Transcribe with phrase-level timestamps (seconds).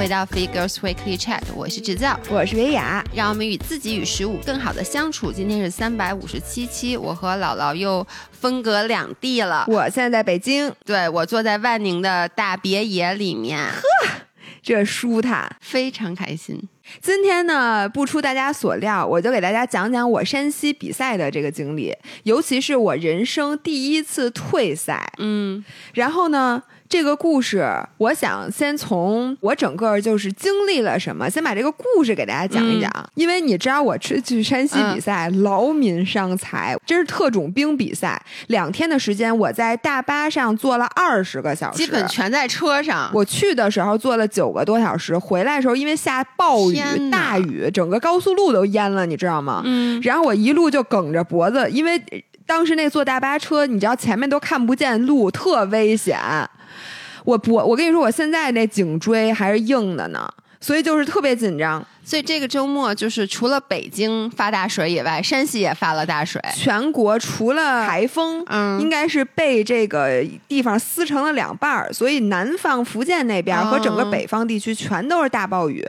[0.00, 5.30] 回到 Figures Weekly Chat，我是制造，我是维雅，让我们与自己与食物更好的相处。
[5.30, 9.66] 今天是三百五十七期，我和姥姥又分隔两地了。
[9.68, 13.82] 我现在在北京，对我坐在万宁的大别野里面，呵，
[14.62, 16.58] 这舒坦，非常开心。
[17.02, 25.12] 今天呢，不出大家所料，我就给大家讲讲我山西比赛的这个经历，尤其是我人生第一次退赛。
[25.18, 26.62] 嗯，然后呢？
[26.90, 27.64] 这个故事，
[27.98, 32.90] 我想先从我整个就是经历了什么，先把这个故事给大家讲一讲。
[33.14, 43.08] 因为你知道，我去去山西比赛，劳民伤财，这是特种兵比赛，两天的时间，我在大巴上坐了二十个小时，基本全在车上。
[43.14, 49.62] 我去的时候坐了九个多小时，回来的时候因为下暴雨大雨，整个高速路都淹了，你知道吗？
[49.64, 50.00] 嗯。
[50.02, 52.02] 然后我一路就梗着脖子，因为
[52.50, 56.18] 当时那坐大巴车，你知道前面都看不见路，特危险。
[57.24, 60.28] 我我，我跟你说，我现在那颈椎还是硬的呢，
[60.60, 61.80] 所以就是特别紧张。
[62.04, 66.40] 所以这个周末就是除了北京发大水以外，山西也发了大水。
[66.54, 71.92] 全国除了台风，嗯，应该是被这个地方撕成了两半儿。
[71.92, 75.86] 所以南方福建那边和整个北方地区全都是大暴雨，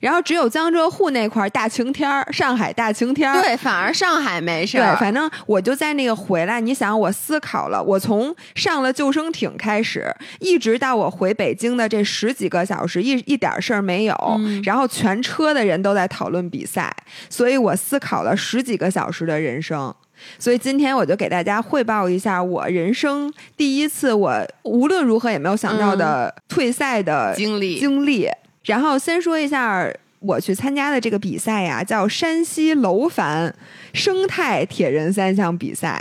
[0.00, 3.42] 然后只有江浙沪那块大晴天儿，上海大晴天儿。
[3.42, 4.78] 对，反而上海没事。
[4.78, 6.60] 对，反正我就在那个回来。
[6.60, 14.40] 你想，我思考了，我从上了救生艇开始，一直到我回北京的这十几个小时，一一点事儿没有。
[14.64, 15.58] 然后全车的。
[15.58, 16.94] 的人都在讨论比赛，
[17.28, 19.92] 所以我思考了十几个小时的人生。
[20.38, 27.80] 所以今天我就给大家汇报一下我人生第一次，我无论如何也没有想到的退赛的经历。
[27.80, 28.28] 经历。
[28.66, 33.52] 然后先说一下我去参加的这个比赛呀，叫山西楼烦
[33.92, 36.00] 生态铁人三项比赛。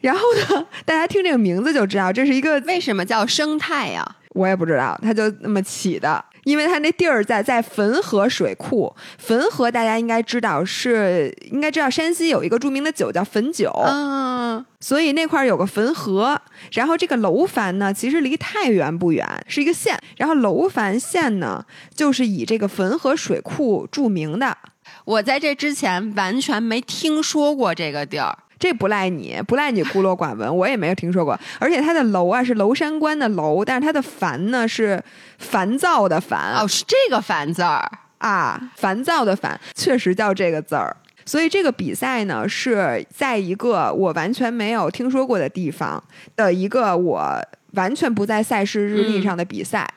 [0.00, 4.16] 然后呢，大家听这个名字就知道，这是一个为什么叫生态呀？
[4.34, 6.24] 我也不知道，他就那么起的。
[6.44, 16.40] 因为他那地儿在在汾河水库，汾河大家应该知道是应该知道山西有一个著名的酒叫汾酒，嗯，所以那块儿有个汾河。
[16.72, 19.96] 然后这个楼烦呢，其实离太原不远，是一个县。
[20.16, 24.58] 然后楼烦县呢，就是以这个汾河水库著名的。
[25.04, 28.36] 我在这之前完全没听说过这个地儿。
[28.62, 31.36] 这不赖你，不赖你孤陋寡闻，我也没有听说过。
[31.58, 35.02] 而且它的楼啊是娄山关的楼，但是它的烦呢是
[35.38, 40.96] 烦躁的烦哦，是这个烦字儿啊，烦躁的烦，确实叫这个字儿。
[41.26, 46.00] 所以这个比赛呢是在一个我完全没有听说过的地方
[46.36, 49.92] 的一个我完全不在赛事日历上的比赛，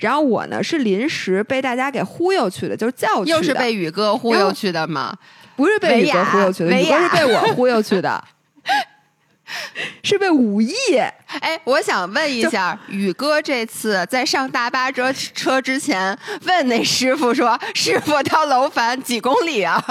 [0.00, 5.16] 然后我呢是临时被大家给忽悠去的，就是叫去的，又是被宇哥忽悠去的吗？
[5.56, 8.24] 不是被宇哥忽悠去的，宇哥是被我忽悠去的，
[10.02, 10.74] 是被武艺。
[11.40, 19.82] 哎，我想问一下，宇哥这次在上大巴车车之前，问那师傅说：“师傅到楼烦几公里啊？”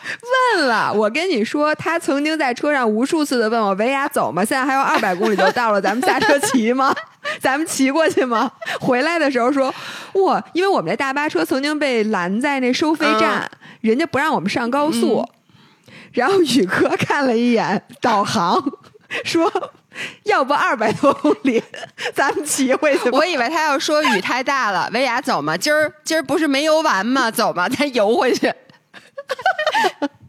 [0.56, 4.42] 问了，我跟你说，他曾经在车上无数次的问我：“维亚走吗？
[4.42, 6.94] 现在还有二百公里就到了，咱们下车骑吗？
[7.38, 8.50] 咱们骑过去吗？”
[8.80, 9.72] 回来的时候说
[10.24, 13.46] ：“哇，因为我们这大巴车曾经被拦在那收费站。”
[13.80, 15.28] 人家不让我们上高速，
[16.12, 18.62] 然后宇哥看了一眼导航，
[19.24, 19.72] 说
[20.24, 21.62] ：“要不二百多公里，
[22.14, 25.56] 咱们骑回去。”我以为他要说雨太大了，维亚走吗？
[25.56, 27.30] 今儿今儿不是没游完吗？
[27.30, 27.68] 走吗？
[27.68, 28.52] 咱游回去。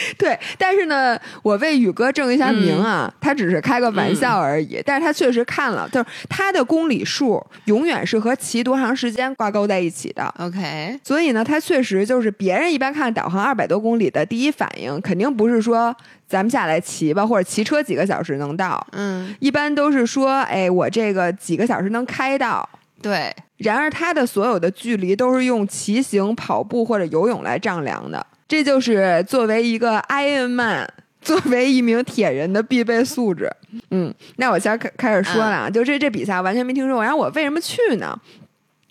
[0.18, 4.82] 对，但是呢，我为宇哥正一下名啊，他只是开个玩笑而已。
[4.84, 10.32] 但是他确实看了，就是他的公里数永远是和骑多长时间挂钩在一起的。
[10.38, 15.94] OK，所以呢，他确实就是别人一般看导航二百多公里的第一反应，肯定不是说
[16.26, 18.86] 咱们下来骑吧，或者骑车几个小时能到。
[18.92, 22.68] 嗯，一般都是说，哎，我这个几个小时能开到。
[23.00, 28.26] 对，然而他的所有的距离都是用骑行、跑步或者游泳来丈量的。
[28.48, 33.48] 这就是作为一个 Iron Man， 作为一名铁人的必备素质。
[33.90, 37.02] 嗯，那我先开开始说了啊，就这这比赛完全没听说过。
[37.04, 38.18] 然后我为什么去呢？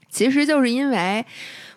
[0.09, 1.25] 其实就是因为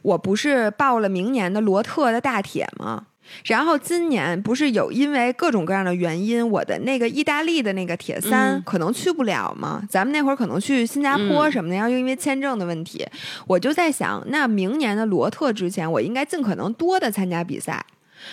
[0.03, 3.07] 我不是报了明年的罗特的大铁吗？
[3.45, 9.83] 然后今年不是有因为各种各样的原因，我的那个意大利的那个铁三可能去不了吗？
[9.89, 13.07] 咱们那会儿可能去新加坡什么的，然后又因为签证的问题，
[13.47, 17.85] 我就在想，那明年的罗特之前，我应该尽可能多的参加比赛。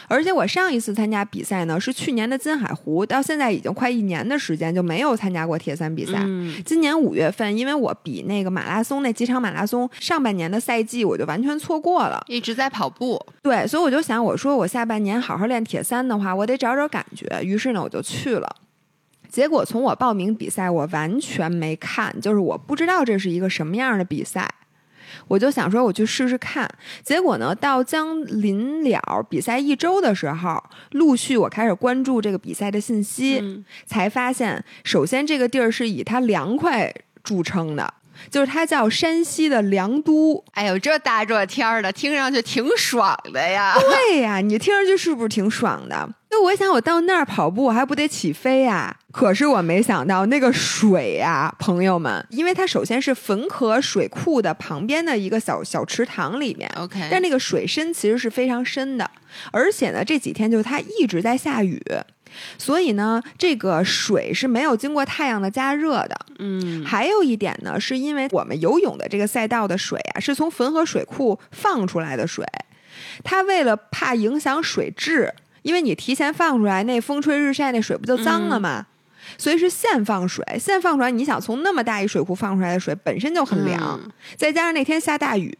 [0.07, 6.25] 而且我上一次参加比赛呢，是去年的金海湖，到现在已经快一年的时间就没有参加过铁三比赛。
[6.65, 13.19] 今年五月份，因为我比那个马拉松那几场马拉松上半年的赛季，我就完全错过了，一直在跑步。
[13.41, 17.25] 对，所以我就想，我说我下半年好好练铁三的话，我得找找感觉。
[17.43, 18.55] 于是呢，我就去了。
[19.29, 24.49] 结果从我报名比赛，我完全没看，就是我不知道这是一个什么样的比赛。
[25.27, 26.69] 我就想说我去试试看。
[27.03, 36.93] 结果呢，到将临了比赛一周的时候，陆续我开始关注这个比赛的信息，嗯才发现，首先这个地儿是以它凉快
[37.23, 37.93] 著称的，
[38.29, 40.43] 就是它叫山西的凉都。
[40.53, 43.75] 哎呦，这大热天儿的，听上去挺爽的呀。
[43.79, 46.09] 对呀，你听上去是不是挺爽的？
[46.29, 48.95] 那我想，我到那儿跑步，我还不得起飞呀？
[49.11, 59.09] 可是我没想到那个水呀，朋友们，因为它首先是汾河水库的旁边的一个小小池塘里面，OK，但那个水深其实是非常深的，
[59.51, 61.81] 而且呢，这几天就是它一直在下雨，
[62.57, 66.25] 所以呢，这个水是没有经过太阳的加热的。
[66.39, 72.45] 嗯还有一点呢，是因为我们游泳的这个赛道的水啊，是从汾河水库放出来的水，
[73.23, 75.33] 它为了怕影响水质，
[75.67, 78.85] 因为你提前放出来，那风吹日晒，那水不就脏了吗？
[79.37, 85.53] 所以是现放水，现放出来，你想从那么大一水库放出来的水本身就很凉，嗯再加上那天下大雨，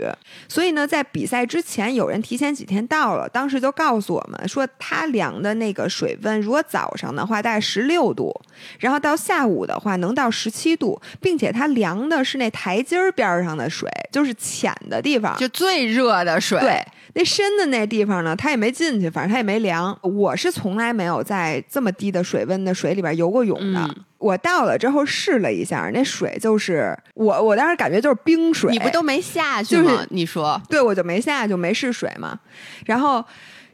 [0.48, 8.34] 所以呢，在比赛之前，有人提前几天到了，当时就告诉我们说，他量的那个水温，如果早上的话大概十六度，
[8.80, 16.58] 然后到下午的话能到十七度，并且他量的是那台阶儿边儿上的水，就是浅的地方，就最热的水。
[16.62, 16.82] 对，
[17.18, 19.98] 那深的那地方呢，他也没进去，反正他也没量。
[20.04, 23.80] 我是从来没有在这么低的水温的水里边游过泳的。
[23.82, 28.72] 嗯我到了之后试了一下，那水就是我，我当时感觉就是冰水。
[28.72, 29.84] 你不都没下去吗？
[29.84, 32.40] 就是你说，对，我就没下，就没试水嘛。
[32.88, 33.24] 然后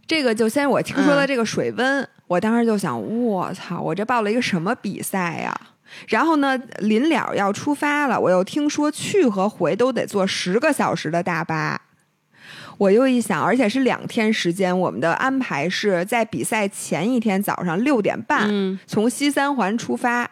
[0.05, 5.57] 这个就先我听说了这个水温，我当时就想，我操，我这报了一个什么比赛呀？
[6.09, 11.81] 然后呢，临了要出发了，我又听说去和回都得坐十个小时的大巴。
[12.77, 20.29] 我又一想，而且是两天时间，我们的安排是在比赛前一天早上六点半、嗯从西三环出发，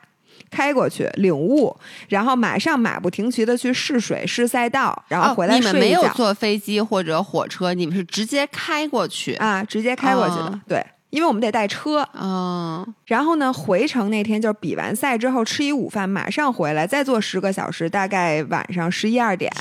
[0.49, 1.75] 开过去领悟，
[2.09, 6.07] 然后马上马不停蹄的去试水、试赛道，然后回来哦、你们没有。
[6.15, 9.33] 坐飞机或者火车，你们是直接开过去。
[9.35, 10.45] 啊，直接开过去的。
[10.45, 12.07] 哦对，因为我们得带车。
[12.19, 19.51] 嗯，然后呢，回程那天就是比完赛之后吃一午饭，马上回来，再坐十个小时，大概晚上十一二点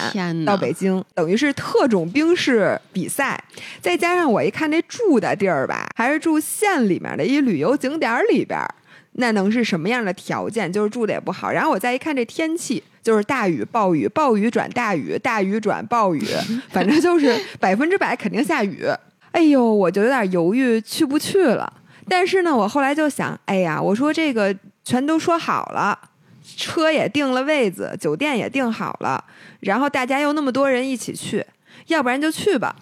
[0.47, 3.43] 到北京，等于是特种兵式比赛。
[3.81, 8.75] 再加上我一看那住的地儿吧，还是住县里面的一旅游景点里边儿。
[9.14, 10.73] 那能是什么样的条件？
[10.73, 11.50] 就是住的也不好。
[11.50, 16.25] 然后我再一看这天气，就是大雨、暴雨、暴雨转大雨、大雨转暴雨，
[16.70, 18.87] 反正就是百分之百肯定下雨。
[19.32, 21.73] 哎呦，我就有点犹豫去不去了。
[22.09, 24.55] 但是呢，我后来就想，哎呀，我说这个
[24.85, 25.97] 全都说好了，
[26.56, 29.23] 车也定了位子，酒店也定好了，
[29.61, 31.47] 然后大家又那么多人一起去，
[31.87, 32.75] 要不然就去吧。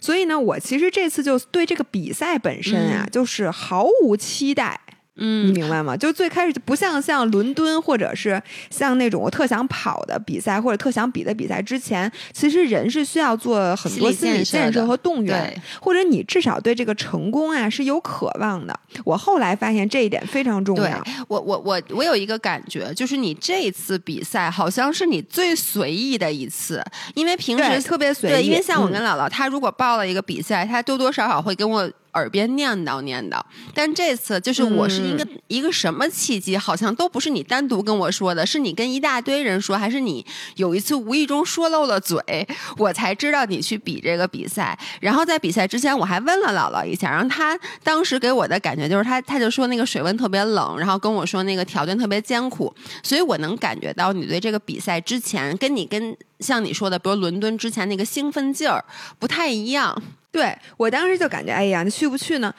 [0.00, 4.78] 所以呢，我其实这次就对这个比赛本身啊，嗯就是毫无期待。
[5.16, 5.96] 你嗯，明白吗？
[5.96, 18.78] 就最开始就不像像伦敦或者是像那种我特想跑的比赛或者特想比的比赛之前，其实人是需要做很多心理建设和动员对，或者你至少对这个成功啊是有渴望的。
[19.04, 21.02] 我后来发现这一点非常重要。
[21.28, 26.84] 我我我我有一个感觉，就是你这次比赛好像是你最随意的一次，
[27.14, 28.32] 因为平，时特别随意。
[28.32, 33.40] 对，因为像我嗯跟姥姥，她如果报了一个比赛，她多多少少会跟我耳边念叨念叨。
[33.74, 40.24] 但这次就是我是一个、嗯一个什么契机，好像都不是你单独跟我说的，是你跟一大堆人说，还是你
[40.56, 42.18] 有一次无意中说漏了嘴，
[42.78, 44.76] 我才知道你去比这个比赛。
[45.00, 58.84] 然后在比赛之前，我还问了姥姥一下，然后她当时给我的感觉就是她，她就说那个水温特别冷，然后跟我说那个条件特别艰苦，所以我能感觉到你对这个比赛之前，跟你跟像你说的，比如伦敦之前那个兴奋劲儿
[59.18, 60.02] 不太一样。
[60.34, 62.52] 对我当时就感觉，哎呀，那去不去呢？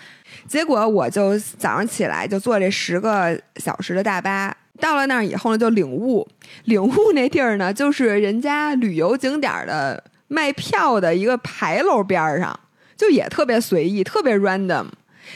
[0.48, 6.26] 结果我就早上起来就坐这十个小时的大巴，到了那儿以后呢，就领悟。
[6.64, 12.58] 领悟那地儿呢，就是人家旅游景点的卖票的一个牌楼边上，
[12.96, 14.86] 就也特别随意，特别 random。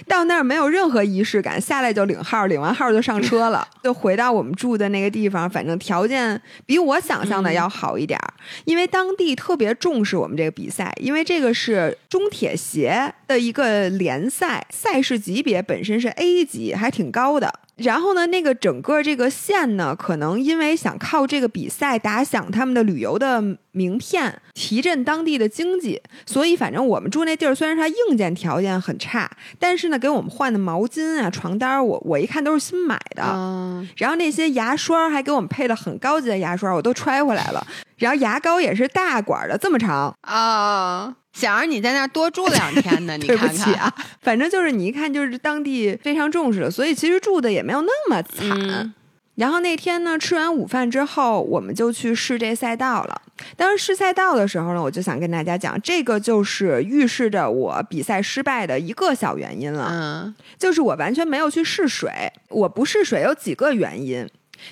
[0.07, 5.49] 到那儿没有任何仪式感，下来就领号，领完号就上车了， 就回到我们住的那个地方。
[5.49, 8.33] 反正条件比我想象的要好一点儿，
[8.65, 17.53] 因为当地特别重视我们这个比赛，因为这个是中铁协的一个联赛，赛事级别本身是 A 级，还挺高的。
[17.79, 33.23] 然后呢，那个整个这个县呢，可能因为想靠这个比赛打响他们的旅游的名片，提振当地的经济，所以反正我们住那地儿，虽然它硬件条件很差，但是呢，给我们换的毛巾啊、床单儿，我 我一看都是新买的。
[33.25, 37.65] 嗯，然后那些牙刷还给我们配了很高级的牙刷，我都揣回来了。
[37.99, 40.15] 然后牙膏也是大管的，这么长。
[40.21, 48.49] 啊，想让你在那儿多住两天呢， 你看啊，反正就是你一看就是当地非常重视的，所以其实住的也没有那么惨。
[48.49, 48.93] 嗯
[49.39, 53.21] 然后那天呢，吃完午饭之后，我们就去试这赛道了。
[53.55, 62.11] 当时试赛道的时候呢，我就想跟大家讲，这个就是预示着我比赛失败的一个小原因了，嗯就是我完全没有去试水。
[62.49, 64.27] 我不试水有几个原因。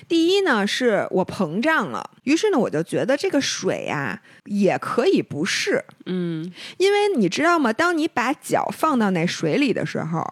[0.06, 7.72] 第一呢，是我膨胀了，于是呢，我就觉得这个水呀、也可以不试，嗯因为你知道吗？
[7.72, 10.24] 当你把脚放到那水里的时候，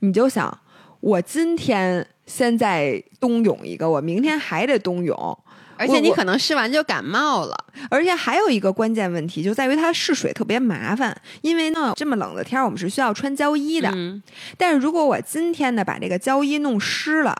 [0.00, 0.58] 你就想，
[1.00, 5.38] 我今天先在冬泳一个，我明天还得冬泳，
[5.76, 7.56] 而且你可能试完就感冒了。
[7.90, 14.22] 而且还有一个关键问题就在于它试水特别麻烦，因为呢这么冷的天儿我们是需要穿胶衣的，嗯
[14.56, 17.34] 但是如果我今天呢把这个胶衣弄湿了。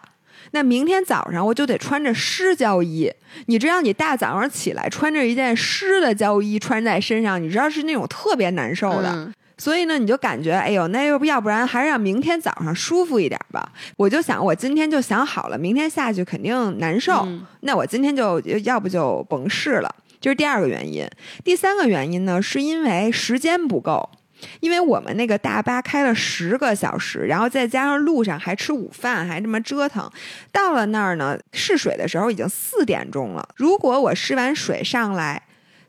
[0.55, 3.13] 那明天早上我就得穿着湿胶衣，
[3.47, 9.11] 你知道，你大早上起来穿着一件湿的胶衣穿在身上，你知道是那种特别难受的。
[9.13, 13.73] 嗯所以呢，你就感觉，哎呦，那要不要不然还是让明天早上舒服一点吧。
[13.97, 19.95] 我就想，我今天就想好了，明天下去肯定难受，嗯那我今天就要不就甭试了。
[20.21, 21.09] 这是第二个原因。
[21.45, 24.11] 第三个原因呢，是因为时间不够。
[24.61, 30.11] 因为我们那个大巴开了十个小时，然后再加上路上还吃午饭，还这么折腾，
[30.53, 33.49] 到了那儿呢，试水的时候已经四点钟了。
[33.57, 35.43] 如果我试完水上来，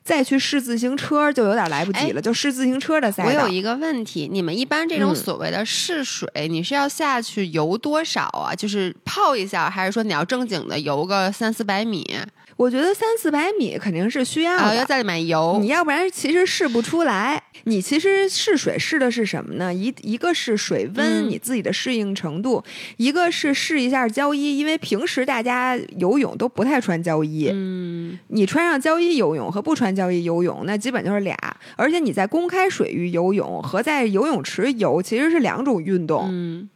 [0.04, 2.22] 再去试自行车，就有点来不及了。
[2.22, 3.44] 就试自行车的赛道。
[3.44, 8.54] 我有一个问题，你们一般这种嗯所谓的试水，你是要下去游多少啊？
[8.54, 12.16] 就是泡一下，还是说你要正经的游个三四百米
[12.58, 14.74] 我觉得三四百米肯定是需要。
[14.74, 15.68] 要在里面游你？
[15.68, 17.42] 要不然其实试不出来。
[17.66, 19.74] 你其实试水试的是什么呢？
[19.74, 22.64] 一一个是水温，嗯你自己的适应程度；
[22.98, 27.50] 一个是试一下胶衣，因为平时大家游泳都不太穿胶衣。
[27.52, 31.36] 嗯你穿上胶衣游泳和不穿胶衣游泳，那基本就是俩。
[31.76, 36.28] 而且你在公开水域游泳和在游泳池游其实是两种运动。
[36.32, 36.70] 嗯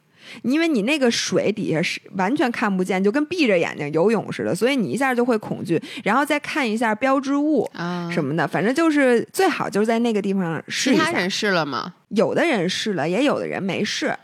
[0.43, 11.05] 因为你那个水底下是完全看不见，就跟闭着眼睛游泳似的，所以你一下就会恐惧，然后再看一下标志物啊，什么的，反正就是最好就是在那个地方试一下。
[11.05, 11.93] 其他人试了吗？
[12.09, 14.15] 有的人试了，也有的人没试。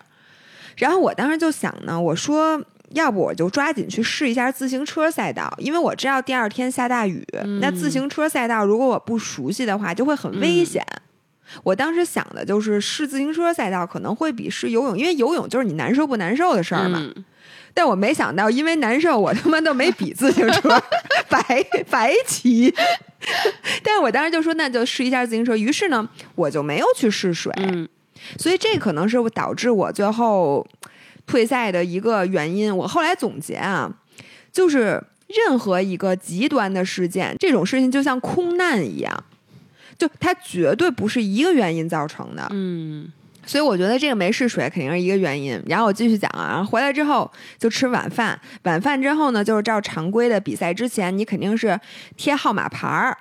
[0.78, 2.64] 然后我当时就想呢，我说。
[2.92, 7.28] 要不我就抓紧去试一下自行车赛道，因为我知道第二天下大雨，
[7.60, 10.86] 那自行车赛道如果我不熟悉的话，就会很危险。
[11.64, 17.00] 我当时想的就是试自行车赛道可能会比试游泳，因为游泳就是你难受不难受的事儿嘛。
[17.02, 17.26] 嗯
[17.78, 20.82] 但我没想到，因为难受，我他妈都没比自行车，
[21.28, 21.44] 白
[21.90, 22.74] 白骑。
[23.84, 25.58] 但是我当时就说，那就试一下自行车。
[25.58, 27.86] 于是呢，我就没有去试水，嗯
[28.38, 30.66] 所以这可能是导致我最后
[31.28, 32.74] 退赛的一个原因。
[32.76, 33.94] 我后来总结啊，
[34.54, 39.22] 就是任何一个极端的事件，这种事情就像空难一样，
[39.98, 42.48] 就它绝对不是一个原因造成的。
[42.52, 43.12] 嗯
[43.48, 45.62] 所以我觉得这个没试水肯定是一个原因。
[45.68, 51.80] 然后我继续讲啊，然后回来之后就吃晚饭，晚饭之后呢，就是照常规的比赛之前，你肯定是
[52.18, 53.16] 贴号码牌儿，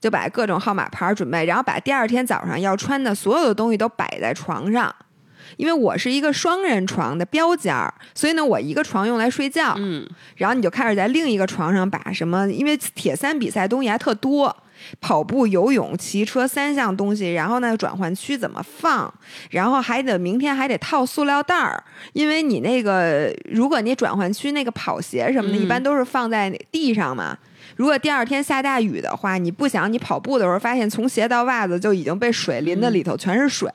[0.00, 4.92] 就把各种号码牌儿准备，然后把第二天早上要穿的所有的东西都摆在床上。
[5.56, 10.04] 因为我是一个双人床的标间儿，所以呢，我一个床用来睡觉，嗯
[10.36, 14.54] 然后你就开始在另一个床上把什么，因为铁三比赛东西还特多，
[15.00, 19.12] 跑步、游泳、骑车三项东西，然后呢转换区怎么放，
[19.50, 21.82] 然后还得明天还得套塑料袋儿，
[22.12, 27.36] 因为你那个如果你转换区那个跑鞋什么的，嗯一般都是放在地上嘛。
[27.76, 33.70] 如果第二天下大雨的话，你不想你跑步的时候发现从鞋到袜子就已经被水淋的里头全是水，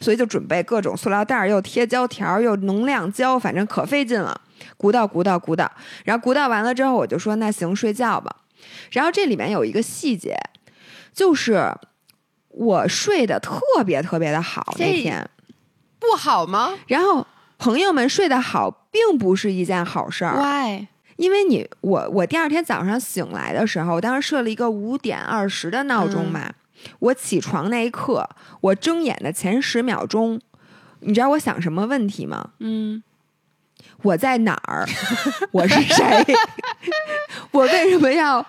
[0.00, 4.40] 所以就准备各种塑料袋儿，又贴胶条儿，又能量胶，反正可费劲了。
[4.76, 5.70] 鼓捣鼓捣鼓捣，
[6.04, 8.34] 然后鼓捣完了之后，我就说那行睡觉吧。
[8.90, 10.36] 然后这里面有一个细节，
[11.12, 11.72] 就是
[12.48, 15.28] 我睡得特别特别的好那天，
[15.98, 17.26] 不好吗然后
[17.58, 20.36] 朋友们睡得好，并不是一件好事儿。
[20.36, 20.86] ？Why？
[21.16, 26.54] 因为你我我第二天早上醒来的时候，我当时设了一个五点二十的闹钟嘛。
[26.98, 28.26] 我起床那一刻，
[28.62, 30.40] 我睁眼的前十秒钟，
[31.00, 32.52] 你知道我想什么问题吗？
[32.58, 33.02] 嗯，
[34.02, 34.86] 我在哪儿？
[35.52, 36.26] 我是谁？
[37.52, 38.44] 我为什么要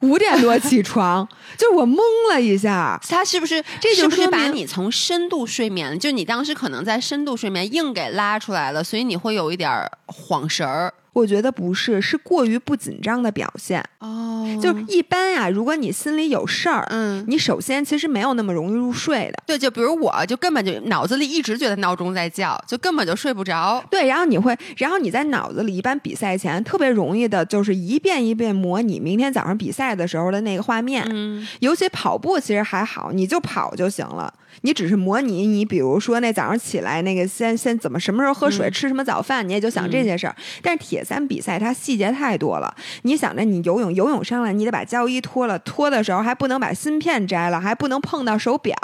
[0.00, 1.26] 五点多起床？
[1.56, 1.98] 就是我懵
[2.32, 2.98] 了一下。
[3.08, 10.92] 他是不是这就是把你从深度睡眠，就你当时可能在深度睡眠硬给拉出来了，所以你会有一点儿晃神儿。
[11.14, 13.82] 我觉得不是，是过于不紧张的表现。
[14.00, 14.22] 哦
[14.60, 19.42] 就一般啊，如果你心里有事儿，嗯，你首先其实没有那么容易入睡的。
[19.46, 23.82] 对，就比如我就根本就脑子里一直觉得闹钟在叫，就根本就睡不着。
[23.90, 31.04] 对，然后你会，然后你在脑子里一般比赛前特别容易的，就是一遍一遍模拟明天早上比赛的时候的那个画面。
[31.10, 34.32] 嗯尤其跑步其实还好，你就跑就行了。
[34.62, 40.34] 你只是模拟你，比如说那早上起来那个先先怎么什么时候喝水，嗯吃什么早饭，你也就想这些事儿。
[40.62, 48.74] 但是铁三比赛它细节太多了，你想着你游泳游泳上来，你得把胶衣脱了，脱的时候还不能把芯片摘了，还不能碰到手表，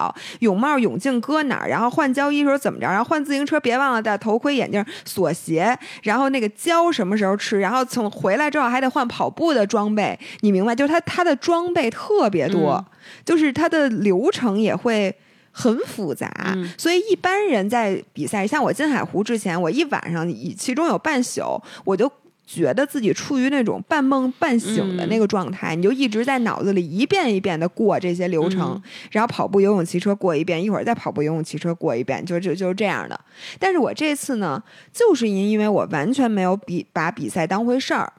[0.41, 10.75] 泳帽泳镜搁哪儿，然后换胶衣时候怎么着，然后换自行车别忘了戴头盔眼镜锁鞋，然后那个胶什么时候吃，然后从回来之后还得换跑步的装备，你明白？
[10.75, 12.85] 就是它它的装备特别多，嗯
[13.25, 15.15] 就是它的流程也会。
[15.53, 22.11] 很复杂，嗯所以一般人在比赛，像我金海湖之前，我一晚上，以其中有半宿，我就
[22.47, 33.19] 觉得自己处于那种半梦半醒的那个状态，你就一直在脑子里一遍一遍的过这些流程，嗯然后跑步、游泳、骑车过一遍，一会儿再跑步、游泳、骑车过一遍，就就就是这样的。
[33.59, 38.13] 但是我这次呢，就是因为我完全没有比把比赛当回事儿，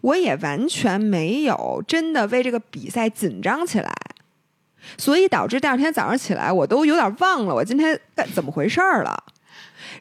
[0.00, 3.92] 我也完全没有真的为这个比赛紧张起来。
[4.96, 9.24] 所以导致第二天早上起来，我都有点忘了我今天干怎么回事儿了。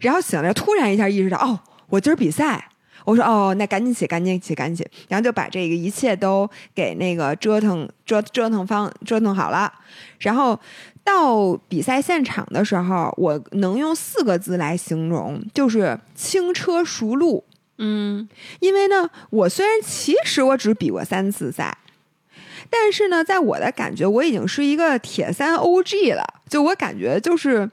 [0.02, 1.60] 然后醒来，突然一下意识到，哦，
[1.90, 2.70] 我今儿比赛。
[3.06, 4.92] 我说哦，那赶紧起，赶紧起，赶紧起。
[5.08, 9.72] 然后就把这个一切都给那个折腾折折腾方折腾好了。
[10.20, 10.60] 然后
[11.04, 17.44] 到比赛现场的时候，我能用四个字来形容，就是轻车熟路。
[17.80, 18.28] 嗯
[18.60, 21.76] 因为呢，我虽然其实我只比过三次赛，
[22.70, 26.24] 但是呢，在我的感觉，我已经是一个铁三 OG 了。
[26.48, 27.70] 就我感觉就是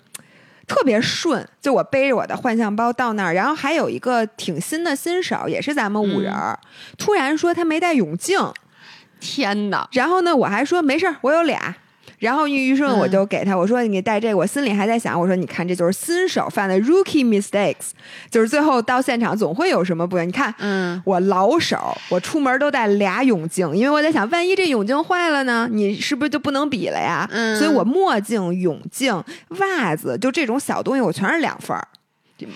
[0.67, 6.59] 特别顺，就我背着我的幻象包到那儿，然后还有一个挺新的新手，也是咱们五人儿，
[6.99, 8.39] 突然说他没带泳镜，
[9.21, 9.89] 天哪！
[9.93, 11.77] 然后呢，我还说没事儿，我有俩。
[12.19, 17.91] 然后于是呢，我就给他我说你带这个，我心里还在想，我说你看这就是新手犯的 rookie mistakes，
[18.31, 20.25] 就是最后到现场总会有什么不对。
[20.25, 27.29] 你看，嗯我老手，我出门都带俩泳镜，因为我在想，万一这泳镜坏了呢，你是不是就不能比了呀？
[27.31, 29.23] 嗯所以我墨镜、泳镜、
[29.59, 31.87] 袜子，就这种小东西，我全是两份儿。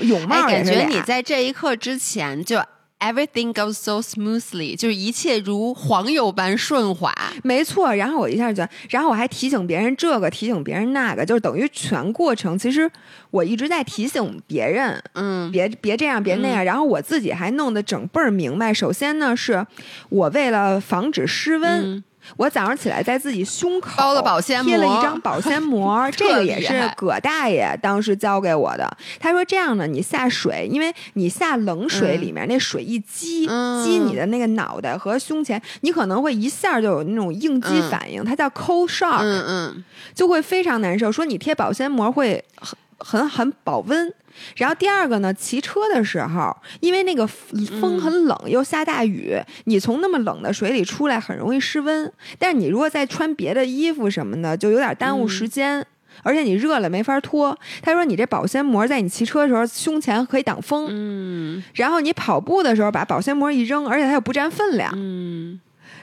[0.00, 0.64] 泳帽哎，感。
[0.64, 2.62] 觉你在这一刻之前就
[3.00, 7.12] everything goes so smoothly，就是一切如黄油般顺滑。
[7.42, 12.90] 没错，然后我一下就，然后我还提醒别人这个，提醒别人那个，就是等于全过程，其实
[13.30, 16.64] 我一直在提醒别人，嗯别别这样，别那样。
[16.64, 18.72] 然后我自己还弄得整倍儿明白。
[18.72, 19.66] 首先呢，是
[20.08, 21.96] 我为了防止失温。
[21.96, 22.04] 嗯
[22.36, 28.88] 我早上起来在自己胸口包了保鲜膜贴了一张保鲜膜， 这个也是葛大爷当时教给我的。
[29.18, 41.10] 他说这样呢，你下水，因为你下冷水里面、那水一激，嗯激你的那个脑袋和胸前，你可能会一下就有那种应激嗯反应，它叫 cold shock，、嗯嗯就会非常难受。
[41.10, 44.12] 说你贴保鲜膜会很很很保温。
[44.56, 52.12] 然后第二个呢，骑车的时候，因为那个风很冷，又下大雨，你从那么冷的水里出来很容易失温。
[52.38, 55.86] 但是你如果再穿别的衣服什么的，就有点耽误时间。
[56.22, 57.56] 而且你热了没法脱。
[57.80, 64.92] 他说你这保鲜膜在你骑车的时候胸前可以挡风，嗯然后你跑步的时候把保鲜膜一扔，而且它又不占分量。
[64.96, 65.58] 嗯，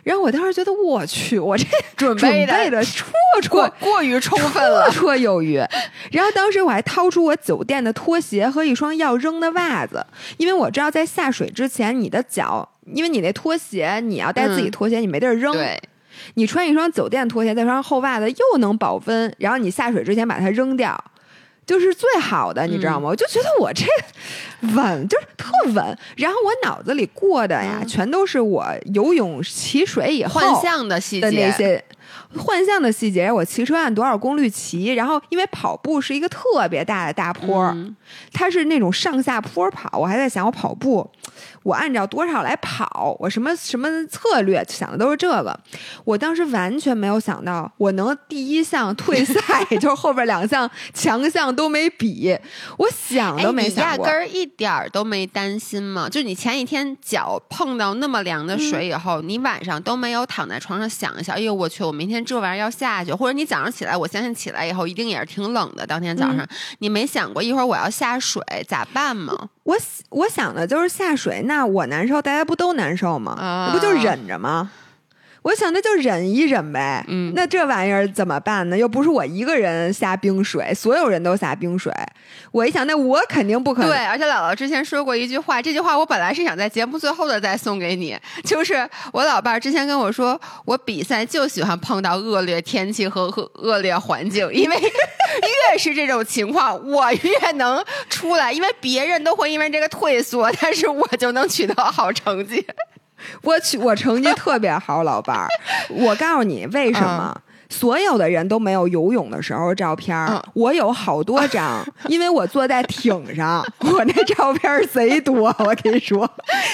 [0.08, 1.66] 然后我当时觉得我去， 我这
[1.98, 3.04] 准准备备的的绰
[3.50, 5.14] 过绰过于充分了绰。
[5.14, 5.58] 绰有余。
[6.14, 10.06] 然后当时我还掏出我酒店的拖鞋和一双要扔的袜子，
[10.38, 15.52] 因为我知道在下水之前，你的脚，因为你那拖鞋你要带自己嗯拖鞋，你没地儿扔。
[15.52, 15.78] 对，
[16.36, 20.98] 你穿一双酒店拖鞋，再穿厚袜子，又能保温，然后你下水之前把它扔掉。
[21.68, 23.10] 就是最好的，你知道吗？
[23.10, 23.86] 我就觉得我这
[24.74, 25.98] 稳，就是特稳。
[26.16, 31.84] 然后我脑子里过的呀，嗯全都是我游泳、起水以后幻象的细的节那些
[32.38, 37.96] 幻象的细节，我骑车按多少功率骑，然后因为跑步是一个特别大的大坡，嗯
[38.34, 41.10] 它是那种上下坡跑，我还在想我跑步，
[41.64, 45.58] 我按照多少来跑，我什么什么策略，想的都是这个。
[46.04, 52.38] 我当时完全没有想到，我能第一项退赛， 就是后边两项强项都没比，
[52.78, 53.98] 我想哎，都没想压。
[53.98, 56.08] 根儿一点儿都没担心嘛？
[56.08, 65.86] 就你前一天脚碰到那么凉的水以后，你晚上都没有躺在床上想一想，哎呦我去，我明天这玩意儿要下去，或者你早上起来，我相信起来以后一定也是挺冷的。
[65.86, 69.50] 当天早上，你没想过一会儿我要下水咋办吗？
[69.64, 69.76] 我
[70.10, 73.72] 我想的就是下水，那我难受，大家不都难受吗？
[73.74, 74.72] 不就忍着吗？
[75.48, 77.02] 我想那就忍一忍呗。
[77.08, 78.78] 嗯那这玩意儿怎么办呢？
[78.78, 81.90] 又不是我一个人下冰水，所有人都下冰水。
[82.52, 83.90] 我一想，那我肯定不可能。
[83.90, 94.76] 对，而且姥姥之前说过一句话，这句话我本来是想在节目最后的再送给你， 就是我老伴儿之前跟我说，我比赛就喜欢碰到恶劣天气和和恶劣环境，因为
[95.72, 102.66] 越是这种情况，我越能出来，因为别人都会因为这个退缩，但是我就能取得好成绩。
[103.42, 105.48] 我去，我成绩特别好，老伴儿。
[105.90, 107.36] 我告诉你为什么。
[107.70, 110.18] 所有的人都没有游泳的时候照片
[110.54, 115.54] 我有好多张， 因为我坐在艇上，我那照片贼多。
[115.60, 116.26] 我跟你说，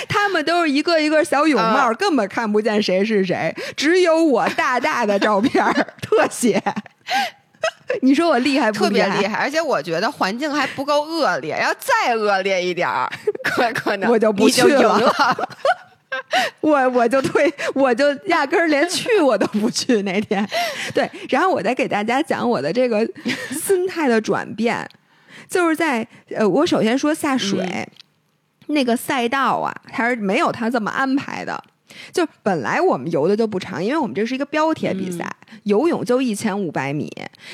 [0.07, 5.65] 他们都是一个一个小泳帽，嗯根本看不见谁是谁，只有我大大的照片
[5.99, 6.61] 特写。
[8.03, 8.85] 你说我厉害不害？
[8.85, 13.11] 特别厉害，而且我觉得环境还不够恶劣，要再恶劣一点儿，
[13.43, 15.11] 可可能我就不去了。
[16.61, 20.47] 我我就退，我就压根儿连去我都不去那天。
[20.93, 23.07] 对，然后我再给大家讲我的这个
[23.51, 24.87] 心态的转变，
[25.49, 27.87] 就是在呃，我首先说下水、嗯
[28.67, 31.61] 那个赛道啊，它是没有他这么安排的。
[32.13, 35.29] 就本来我们游的就不长，因为我们这是一个标铁比赛，
[35.63, 37.11] 游泳就一千五百米。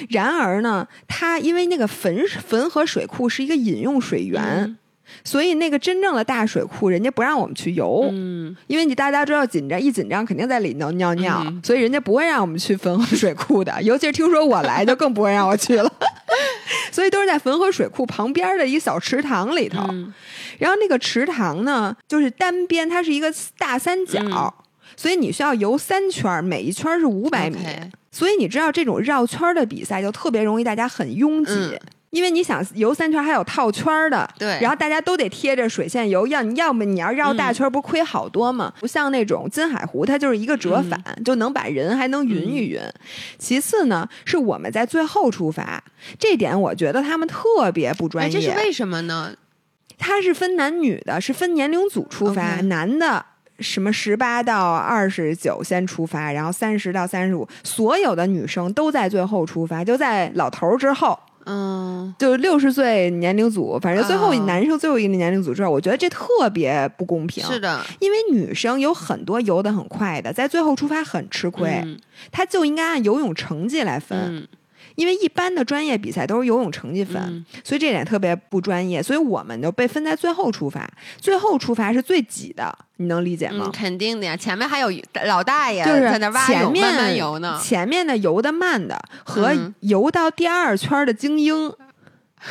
[0.10, 2.16] 然而呢，它因为那个汾
[2.48, 4.78] 汾河水库是一个饮用水源，嗯
[5.24, 8.08] 所以那个真正的大水库，人家不让我们去游。
[8.12, 13.72] 嗯，因为你大家知道紧张，一紧张肯定在里头尿尿，嗯所以人家不会让我们去汾河水库的。
[13.84, 15.92] 尤其是听说我来，就更不会让我去了。
[16.92, 19.86] 所以都是在汾河水库旁边的一个小池塘里头。
[19.90, 20.14] 嗯
[20.58, 24.66] 然后那个池塘呢，就是单边，它是一个大三角，嗯
[24.98, 27.60] 所以你需要游三圈，每一圈儿是五百米。
[28.12, 31.80] 所以你知道这种绕圈的比赛就特别容易大家很拥挤。
[32.12, 38.74] 嗯因为你想游三圈儿还有套圈儿的，对然后大家都得贴着水线游，要你要么你要绕嗯大圈儿，不是亏好多吗？
[38.80, 42.82] 不像那种金海湖，它就是一个折返，嗯就能把人还能匀一匀。
[43.38, 45.84] 其次呢，是我们在最后出发，
[46.18, 48.34] 这点我觉得他们特别不专哎，业。
[48.34, 49.36] 这是为什么呢？
[50.00, 53.24] 它是分男女的，是分年龄组出发男的。
[53.60, 61.20] 什么十八到二十九先出发，然后三十到三十五，所有的女生都在最后出发，就在老头儿之后，
[61.50, 67.44] 嗯，就六十岁年龄组，反正最后哦男生最后一个年龄组之后，我觉得这特别不公平。
[67.44, 72.00] 是的，因为女生有很多游得很快的，在最后出发很吃亏，嗯
[72.32, 74.18] 她就应该按游泳成绩来分。
[74.20, 74.48] 嗯
[75.00, 80.86] 因为一般的专业比赛都是游泳成绩分，嗯所以这点特别不专业，所以我们就被分在最后出发。
[81.18, 83.72] 最后出发是最挤的，你能理解嗯，吗？
[83.74, 84.92] 肯定的呀，前面还有
[85.26, 87.58] 老大爷就是在那前面慢慢游呢。
[87.64, 91.72] 前面的游的慢的和嗯游到第二圈的精英。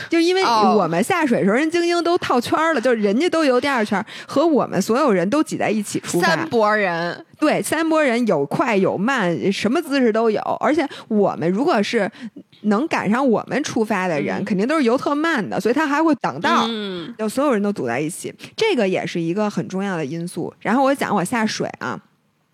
[0.08, 6.28] 就因为哦我们下水的时候，人精英都套圈了，就是人家都游第二圈，和我们所有人都挤在一起出发。
[6.28, 10.40] 三拨人，对，三拨人有快有慢，什么姿势都有。
[10.60, 12.10] 而且我们如果是
[12.62, 16.64] 能赶上我们出发的人，嗯肯定都是游特慢的，所以他还会挡道。
[16.68, 20.52] 嗯就所有人都堵在一起，这个也是一个很重要的因素。
[20.60, 21.98] 然后我讲我下水啊，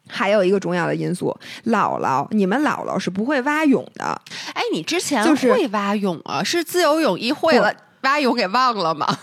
[0.08, 1.36] 还有一个重要的因素，
[1.66, 4.20] 姥姥，你们姥姥是不会蛙泳的，
[4.52, 6.42] 哎，你之前就是会蛙泳啊？
[6.42, 9.18] 是自由泳一会了，蛙泳给忘了吗？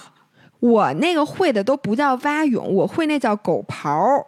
[0.60, 4.26] 我那个会的都不叫蛙泳，我会那叫狗刨，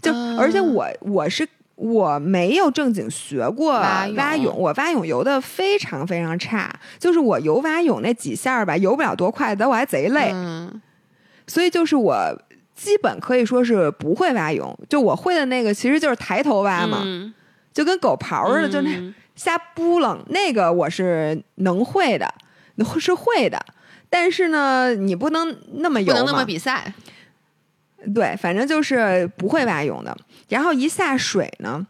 [0.00, 1.48] 就、嗯而且我我是。
[1.80, 4.52] 我没有正经学过蛙泳。
[4.58, 10.82] 我蛙泳游的非常非常差，就是我游蛙泳那几下儿吧，游不了多快，但我还贼累，嗯。
[11.46, 12.36] 所以就是我
[12.78, 14.78] 基本可以说是不会蛙泳。
[14.88, 17.34] 就我会的那个，其实就是抬头蛙嘛，嗯
[17.74, 22.32] 就跟狗刨似的，就那嗯瞎扑棱，那个我是能会的，
[23.00, 23.58] 是会的。
[24.08, 26.94] 但是呢，你不能那么游，不能那么比赛。
[28.14, 30.16] 对，反正就是不会蛙泳的。
[30.48, 31.84] 然后一下水呢，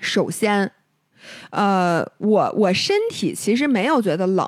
[0.00, 0.70] 首先，
[1.50, 4.46] 呃，我我身体其实没有觉得冷，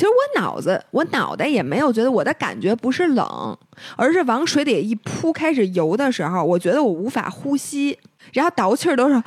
[0.00, 3.58] 其实我脑子我脑袋也没有觉得我的感觉不是冷，
[3.96, 7.98] 而是往水里一扑开始游的时候，我觉得我无法呼吸，
[8.32, 9.22] 然后倒气儿都是啊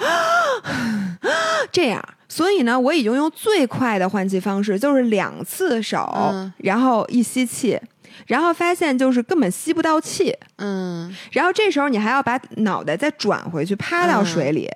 [1.71, 2.03] 这样。
[2.27, 7.79] 所以呢，我已经用最快的换气方式，就是两次手，嗯然后一吸气，
[8.25, 14.67] 然后发现就是根本吸不到气，嗯然后这时候你还要把脑袋再转回去，趴到水里，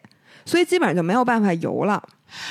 [0.46, 2.04] 所以基本上就没有办法游了。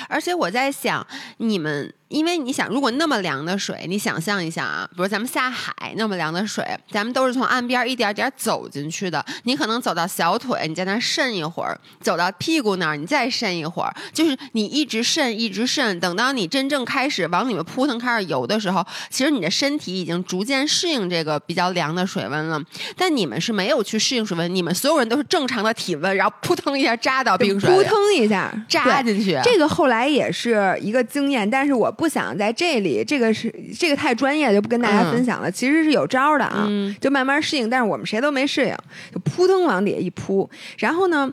[0.09, 1.07] 而且我在想，
[1.39, 9.25] 你们因为你想，如果那么凉的水，你想象一下啊，比如咱们下海那么凉的水，咱们都是从岸边一点点走进去的。
[9.43, 13.95] 你可能走到小腿，你在那儿渗一会儿；走到屁股那儿，你再渗一会儿。
[14.12, 22.62] 就是你一直渗，一直渗，等到你真正开始往里面扑腾开始游的时候，其实你的身体已经逐渐适应这个比较凉的水温了。
[22.97, 29.39] 但你们是没有去适应水温，你们所有人都是正常的体温，然后扑腾一下扎到冰水，扑腾一下扎进去。
[29.43, 35.51] 这个后来也是一个经验，但是我不想在这里，这个是这个太专业，就不跟大家分享了。
[35.51, 36.69] 其实是有招的啊，
[37.01, 37.69] 就慢慢适应。
[37.69, 38.77] 但是我们谁都没适应，
[39.13, 40.49] 就扑腾往底下一扑，
[40.79, 41.33] 然后呢，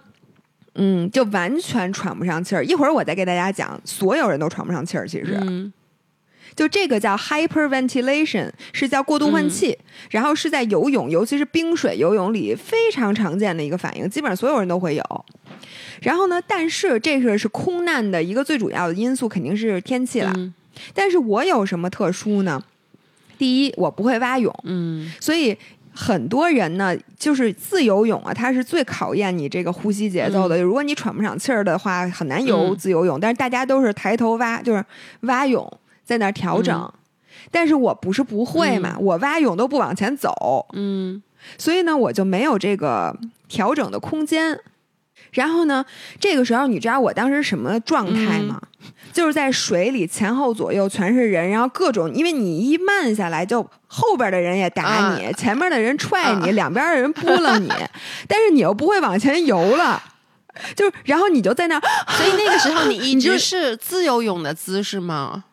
[0.76, 2.66] 嗯，就完全喘不上气儿。
[2.66, 5.08] 一会儿我再给大家讲，所有人都喘不上气儿。
[5.08, 5.72] 其实，
[6.56, 9.78] 就这个叫 hyperventilation，是叫过度换气，
[10.10, 15.26] 然后是在游泳，尤其是冰水游泳里非常常见的一个反应，基本上所有人都会有。
[16.02, 16.42] 然后呢？
[16.46, 20.34] 但是这个是空难的一个最主要的因素，肯定是天气了。
[20.94, 22.62] 但是我有什么特殊呢？
[23.38, 25.58] 第一，我不会蛙泳，嗯，所以
[25.94, 30.62] 很多人呢，就是自由泳啊，它是最考验你这个呼吸节奏的。
[30.62, 33.20] 如果你喘不上气儿的话，很难游自由泳。
[33.20, 34.84] 但是大家都是抬头蛙，就是
[35.22, 35.66] 蛙泳
[36.04, 36.92] 在那调整。
[37.52, 41.22] 但是我不是不会嘛，我蛙泳都不往前走，嗯，
[41.58, 43.16] 所以呢，我就没有这个
[43.48, 44.60] 调整的空间。
[45.34, 45.84] 然后呢？
[46.20, 48.62] 这个时候你知道我当时什么状态吗？
[49.12, 57.68] 就是在水里前后左右全是人，然后各种，因为你一慢下来，就后边的人也打你，前面的人踹你，两边的人扑了你，
[58.28, 60.02] 但是你又不会往前游了，
[60.76, 65.46] 就然后你就在那，所以那个时候你 一直是自由泳的姿势吗？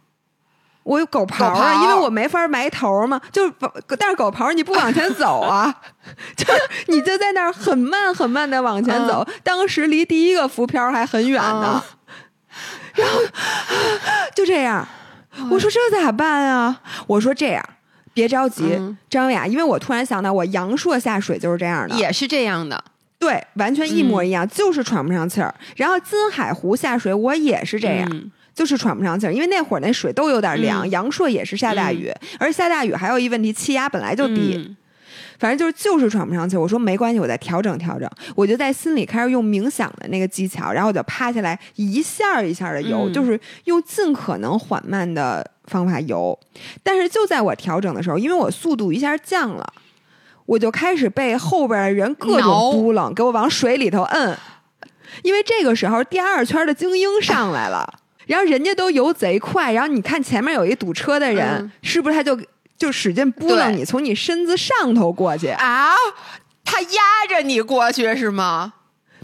[0.82, 3.52] 我有狗刨啊，因为我没法埋头嘛，就是
[3.98, 5.72] 但是狗刨你不往前走啊，
[6.36, 6.52] 就是
[6.88, 11.82] 你就在那儿很慢很慢的往前走，当时离第一个浮漂还很远呢，
[12.94, 13.20] 然后
[14.34, 14.86] 就这样，
[15.50, 16.80] 我说这咋办啊？
[17.06, 17.62] 我说这样，
[18.14, 22.82] 别着急，张雅，因为我突然想到，我阳朔下水就是这样的，也是这样的，
[23.18, 25.54] 对，完全一模一样，就是喘不上气儿。
[25.76, 28.30] 然后金海湖下水我也是这样。
[28.60, 30.86] 就是喘不上气儿，因为那会儿那水都有点凉。
[30.90, 34.76] 阳朔也是下大雨，而下大雨还有一问题，气压本来就低。
[35.38, 36.60] 反正就是就是喘不上气儿。
[36.60, 38.06] 我说没关系，我再调整调整。
[38.34, 46.38] 我就在心里开始用冥想的那个技巧，然后我就趴下来一下一下的游，就是用尽可能缓慢的方法游。
[46.82, 49.72] 但是就在我调整的时候，因为我速度一下降了，
[50.44, 54.36] 我就开始被后边的人各种扑棱，给我往水里头摁。
[55.22, 58.00] 因为这个时候第二圈的精英上来了。
[58.30, 62.40] 然后人家都游贼快，然后你看前面有一堵车的人，是不是他就
[62.78, 65.92] 就使劲拨弄你，从你身子上头过去啊？
[66.64, 66.88] 他压
[67.28, 68.74] 着你过去是吗？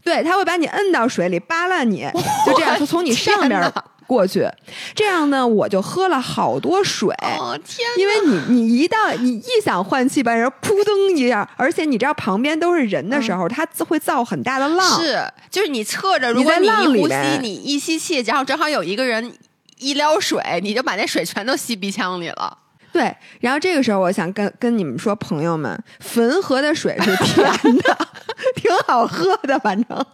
[0.03, 2.05] 对，他会把你摁到水里扒拉你，
[2.45, 3.73] 就这样 就从你上边。
[4.07, 4.49] 过去，
[4.95, 7.14] 这样呢，我就喝了好多水。
[7.23, 7.88] 哦天！
[7.99, 15.01] 因为你你一到你一想换气，把人扑腾一下，而且你知道旁边都是人的时候，它会造很大的浪。
[15.01, 19.33] 是，就是你侧着，如果你一呼吸，你一吸气，然后正好有一个人
[19.79, 22.59] 一撩水，你就把那水全都吸鼻腔里了。
[22.92, 27.45] 对，然后这个时候我想跟跟你们说，朋友们，汾河的水是甜
[27.79, 28.09] 的，
[28.57, 30.07] 挺好喝的，反正。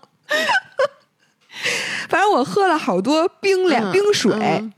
[2.09, 4.33] 反正我喝了好多冰凉冰水，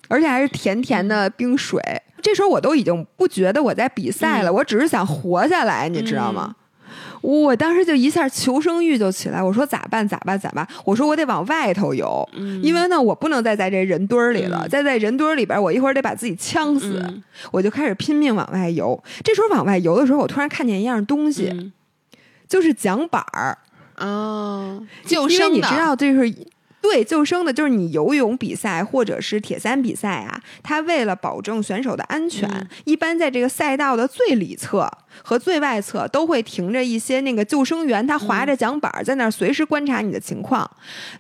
[0.08, 1.80] 而且还是甜甜的冰水。
[2.20, 6.54] 这时候我都已经不觉得我在比赛了，我只是想活下来，你知道吗？
[7.20, 10.06] 我当时就一下求生欲就起来，我说咋办？
[10.06, 10.38] 咋办？
[10.38, 10.66] 咋办？
[10.84, 12.28] 我说我得往外头游，
[12.62, 14.68] 因为呢，我不能再在这人堆儿里了。
[14.68, 17.02] 再在人堆儿里边，我一会儿得把自己呛死。
[17.50, 19.02] 我就开始拼命往外游。
[19.22, 21.72] 这时候往外游的时候，我突然看见一样东西，
[22.46, 23.56] 就是桨板儿
[23.96, 26.34] 哦，因为你知道就是。
[26.84, 32.46] 对，救生的就是你游泳比赛或者是铁三比赛啊，他为了保证选手的安全，
[32.84, 34.86] 一般在这个赛道的最里侧
[35.22, 40.70] 和最外侧都会停着一些那个救生员，他划着桨板在那儿随时观察你的情况，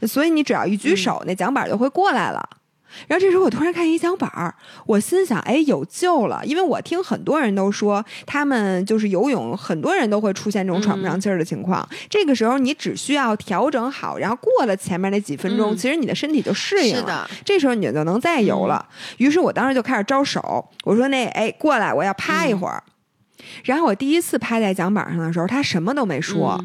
[0.06, 2.46] 所以你只要一举手，那桨板就会过来了。
[3.06, 4.54] 然后这时候我突然看一桨板儿，
[4.86, 6.40] 我心想，哎，有救了！
[6.44, 11.86] 因为我听很多人都说，他们就是游泳，很多人都会出现这种喘不上气儿的情况。
[12.08, 17.28] 这个时候你只需要调整好，然后过了前面那几分钟，其实你的身体就适应了。
[17.44, 18.86] 这时候你就能再游了。
[19.18, 22.82] 于是我当时就开始招手，我说：“那哎，过来，我要趴一会儿。”
[23.64, 26.62] 然后我第一次趴在桨板上的时候，他什么都没说，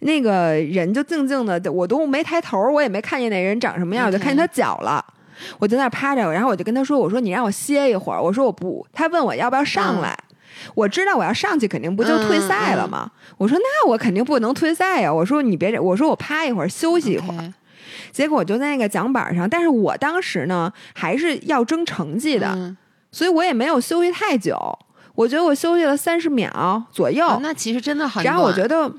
[0.00, 5.04] 那个人就静静的，我都没抬头，我也没看见那人长什么样，我就看见他脚了。
[5.58, 8.86] 我在那趴着，然后我就跟他说：“我说你让我歇一会儿。”我说我不。
[8.92, 10.18] 他问我要不要上来，
[10.74, 13.10] 我知道我要上去肯定不就退赛了吗？
[13.38, 15.12] 我说那我肯定不能退赛呀。
[15.12, 17.52] 我说你别，我说我趴一会儿休息一会儿。
[18.12, 22.76] 结果我就在那个奖板上，但是我当时呢还是要争成绩的，嗯
[23.12, 24.56] 所以我也没有休息太久。
[25.14, 28.90] 我觉得我休息了三十秒左右，哦那其实真的很然后我觉得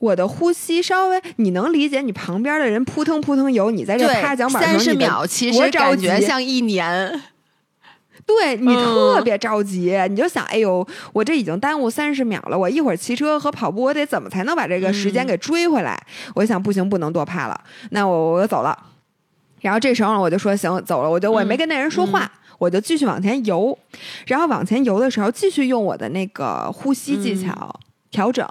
[0.00, 7.22] 我的呼吸稍微，你能理解你旁边的人扑腾扑腾游，你在这对趴奖板三十秒，其实感觉像一年。
[8.26, 16.00] 对你嗯特别着急，你就想，哎呦，我这已经耽误三十秒了，我一会儿骑车和跑步，我得怎么才能把这个时间给追回来？
[16.34, 17.60] 我想，不行，不能多趴了，
[17.90, 18.76] 那我我就走了。
[19.60, 22.30] 然后这时候呢，我就说行，走了，我就我也没跟那人说话。
[22.58, 23.76] 我就继续往前游，
[24.26, 27.74] 然后往前游的时候，继续用我的那个呼吸技巧
[28.10, 28.46] 调整。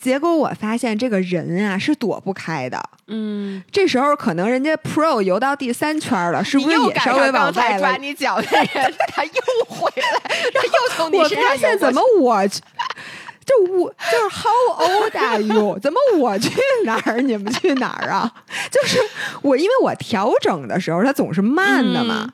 [0.00, 2.82] 结果我发现这个人啊是躲不开的。
[3.08, 7.96] 嗯，这时候可能人家 Pro 游到第三圈了，是不是也稍微往外了才抓？
[7.96, 12.60] 你脚的人，他又回来，他 又从你身上游过发现怎么我去
[13.44, 15.78] 就我就是 How old are you？
[15.82, 16.50] 怎么我去
[16.84, 18.32] 哪儿，你们去哪儿啊？
[18.70, 18.98] 就是
[19.42, 22.24] 我，因为我调整的时候，它总是慢的嘛。
[22.24, 22.32] 嗯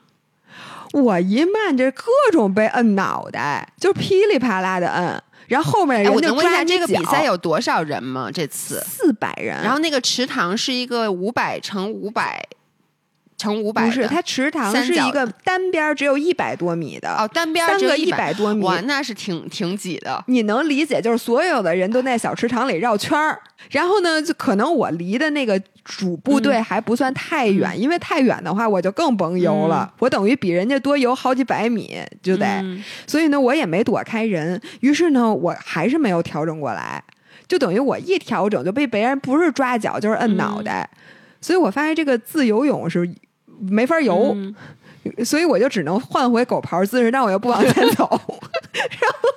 [0.93, 8.29] 我一慢，这各种被摁脑袋，就噼里啪啦的摁，然后后面我能问一下，这个比赛有多少人吗？
[8.33, 12.45] 这次，四百人，然后那个池塘是一个五百乘五百
[13.37, 20.23] 乘五百，不是它池塘是一个单边只有一百多米的哦，单边三个一100多米哇，那是挺挺挤的。
[20.27, 23.39] 你能理解，就是所有的人都在小池塘里绕圈儿，
[23.71, 32.83] 然后呢，就可能我离的那个主部队还不算太远，因为太远的话我就更甭游了，我等于比人家多游好几百米就得，嗯。
[33.05, 37.03] 所以呢，我也没躲开人，于是呢，我还是没有调整过来，
[37.47, 40.89] 就等于我一调整就被别人不是抓脚就是摁脑袋，
[41.41, 43.09] 所以我发现这个自由泳是
[43.69, 44.33] 没法游。
[44.35, 44.55] 嗯
[45.25, 48.07] 所以我就只能换回狗刨姿势，但我又不往前走，
[48.71, 49.29] 然后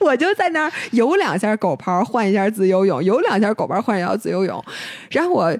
[0.00, 4.60] 我就在那儿游两下狗刨，换一下自由泳，游两下狗刨，换一下自由泳，
[5.12, 5.56] 然后我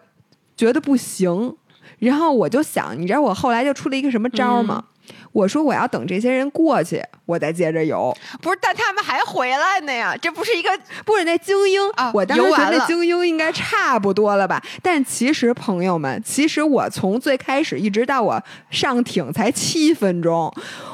[0.57, 1.55] 觉得不行，
[2.01, 4.83] 然后我就想，你知道我后来就出了一个什么招吗？
[5.33, 8.15] 我说我要等这些人过去，我再接着游。
[8.41, 10.71] 不是，但他们还回来呢呀，这不是一个
[11.05, 14.63] 不是那精英啊我当时觉得那游完了精英应该差不多了吧？
[14.83, 20.53] 但其实朋友们，其实我从最开始一直到我上艇才七分钟，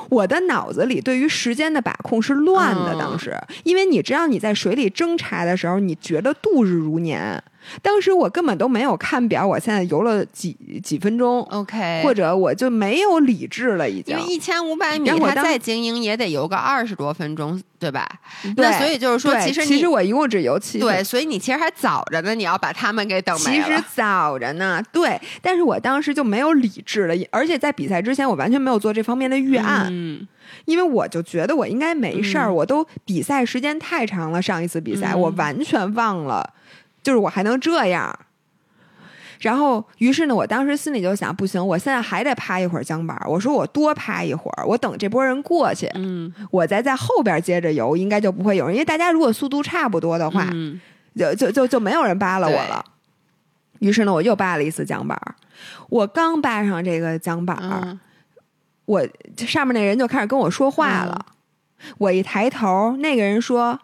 [0.08, 2.92] 我的脑子里对于时间的把控是乱的。
[2.94, 7.42] 嗯当时，因为你知道你在水里挣扎的时候，你觉得度日如年。
[7.82, 14.16] 当时我根本都没有看表，我现在游了几几分钟，OK，或者我就没有理智了，已经。
[14.16, 14.28] 因为。
[14.28, 18.06] 一千五百米，然后我当他再精英也得游个二十多分钟，对吧？
[18.42, 20.86] 对那所以就是说，其实其实我一共只游七分。
[20.86, 23.82] 对，所以你其实还早着呢，你要把他们给等没其实。
[23.94, 30.26] 早着呢，对，但是我当时就没有理智了，而且在比赛之前，我完全没有做这方面的预案，嗯，
[30.66, 32.54] 因为我就觉得我应该没事儿，嗯。
[32.54, 35.20] 我都比赛时间太长了，上一次比赛、嗯。
[35.20, 36.52] 我完全忘了，
[37.02, 38.18] 就是我还能这样。
[39.40, 43.30] 然后，于是呢，我当时心里就想，不行，我现在还得趴一会儿桨板儿。
[43.30, 48.74] 我说我多趴一会儿，我等这波人过去，嗯我再在后边接着游，应该就不会有人。
[48.74, 50.80] 因为大家如果速度差不多的话，嗯
[51.16, 52.84] 就就就就没有人扒拉我了。
[53.78, 55.36] 于是呢，我又扒了一次桨板儿。
[55.88, 58.00] 我刚扒上这个桨板儿，嗯
[58.86, 59.06] 我
[59.36, 61.26] 上面那人就开始跟我说话了。
[61.98, 63.78] 我一抬头，那个人说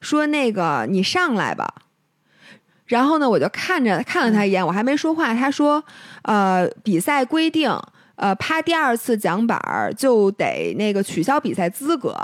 [0.00, 1.74] 说那个你上来吧。
[2.92, 5.34] 然后呢，我就看着看了他一眼，我还没说话。
[5.34, 5.82] 他说
[6.24, 7.74] ：“呃，比赛规定，
[8.16, 12.14] 呃，趴第二次奖板儿就得那个取消比赛资格。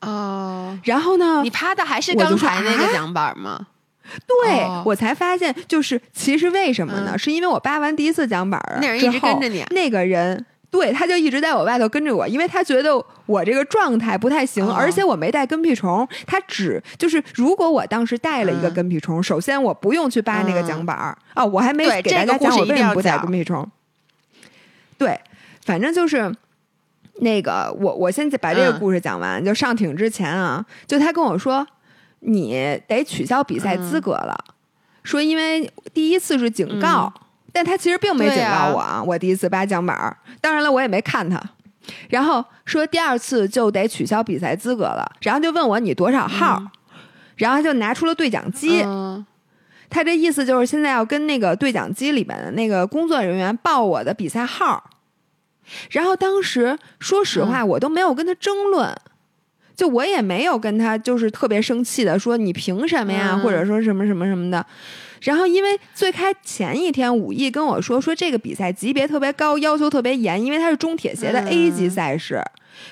[0.00, 3.66] 哦，然后呢，你趴的还是刚才那个啊桨板吗？
[4.26, 7.10] 对、哦我才发现，就是其实为什么呢？
[7.12, 10.46] 嗯是因为我扒完第一次奖板儿那人一直跟着你那个人。
[10.70, 12.92] 对，他就一直在我外头跟着我，因为他觉得
[13.24, 16.06] 我这个状态不太行，哦而且我没带跟屁虫。
[16.26, 18.74] 他只就是，如果我当时带了一个嗯。
[18.74, 23.66] 跟屁虫，首先我不用去扒那个桨板儿啊、我还没给大家讲我为什么不带跟屁虫。
[24.98, 25.18] 对，
[25.64, 26.30] 反正就是
[27.20, 28.78] 那个我我先把这个嗯。
[28.78, 31.66] 故事讲完，就上艇之前啊，就他跟我说
[32.20, 34.38] 你得取消比赛资格了，
[35.02, 37.10] 说因为第一次是警告，
[37.52, 41.40] 但他其实并没警告我啊，我第一次扒奖板儿，当然了，我也没看他。
[42.10, 46.62] 然后说第二次就得取消比赛资格了，然后就问我你多少号，
[47.36, 49.24] 然后他就拿出了对讲机，嗯。
[49.90, 54.90] 他这意思就是现在要跟那个对讲机里面的那个工作人员报我的比赛号。
[55.90, 58.94] 然后当时说实话，我都没有跟他争论，
[59.74, 63.40] 就我也没有跟他就是特别生气的说你凭什么呀，嗯。
[63.40, 64.66] 或者说什么什么什么的。
[65.22, 72.42] 然后因为最开前一天武艺跟我说说这个比赛级别特别高，要求特别严，因为它是中铁协的嗯 A 级赛事。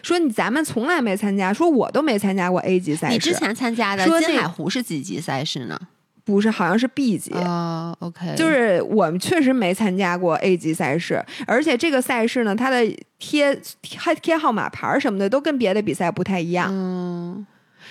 [0.02, 3.12] 说你咱们从来没参加，说我都没参加过 A 级赛事。
[3.12, 5.78] 你之前参加的说金海湖是几级赛事呢？
[6.24, 7.32] 不是，好像是 B 级。
[7.34, 12.84] 哦，OK，就是我们确实没参加过 A 级赛事，而且这个赛事呢，它的
[13.20, 13.56] 贴
[13.96, 16.68] 还贴号码牌什么的都跟别的比赛不太一样。
[16.72, 17.46] 嗯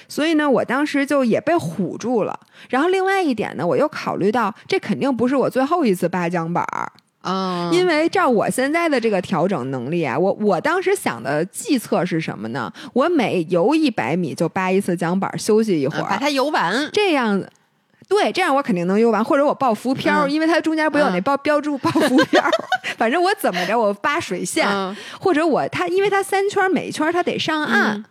[0.07, 2.39] 所以呢，我当时就也被唬住了。
[2.69, 6.91] 然后另外一点呢，我又考虑到这肯定不是我最后一次扒桨板儿，
[7.23, 12.71] 嗯，因为照我现在的这个调整能力啊，我我当时想的计策是什么呢？
[12.93, 16.89] 我每游一百米就扒一次桨板儿，休息一会儿，嗯把它游完。
[16.93, 17.43] 这样。
[18.07, 20.31] 对，这样我肯定能游完，或者我报浮漂，嗯。
[20.31, 22.39] 因为它中间不有那嗯标标注报浮漂，
[22.97, 24.95] 反正我怎么着我扒水线，嗯。
[25.19, 28.05] 或者我它因为它三圈每一圈它得上岸，嗯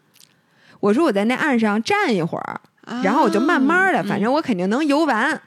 [0.85, 2.61] 我说我在那岸上站一会儿，
[3.03, 5.41] 然后我就慢慢的，啊反正我肯定能游完。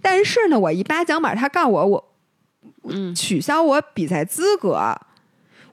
[0.00, 2.14] 但是呢，我一扒桨板，他告我我
[2.84, 4.96] 嗯取消我比赛资格。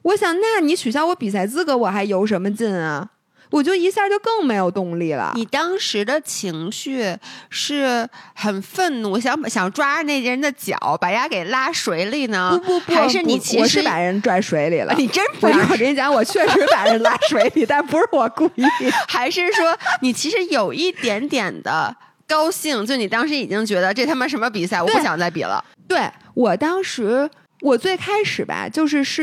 [0.02, 3.10] 我想，那你取消我比赛资格，我还游什么劲啊？
[3.52, 5.32] 我就一下就更没有动力了。
[5.36, 7.14] 你当时的情绪
[7.50, 12.58] 是很愤怒，想想抓着那人的脚，把人家给拉水里呢？
[12.64, 14.94] 不不不，还是你我其实是把人拽水里了。
[14.96, 18.64] 你真不我是我跟你讲，我确实把人拉水里，但不是我故意。
[19.06, 21.94] 还是说你其实有一点点的
[22.26, 22.86] 高兴？
[22.86, 25.62] 就你当时已经觉得这他妈什么比赛，我不想再比了。
[25.86, 27.28] 对我当时，
[27.62, 29.22] 我最开始吧，就是是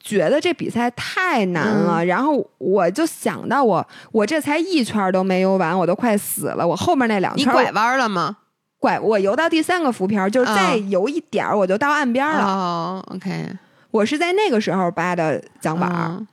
[0.00, 6.66] 觉得这比赛太难了，嗯然后我就想到我，我这才一圈都没游完，我都快死了。
[6.66, 8.36] 我后面那两圈你拐弯了吗？
[8.78, 12.44] 拐，我游到第三个浮漂，就是再嗯游一点儿，我就到岸边了。
[12.44, 13.48] 哦，OK，
[13.90, 16.26] 我是在那个时候扒的桨板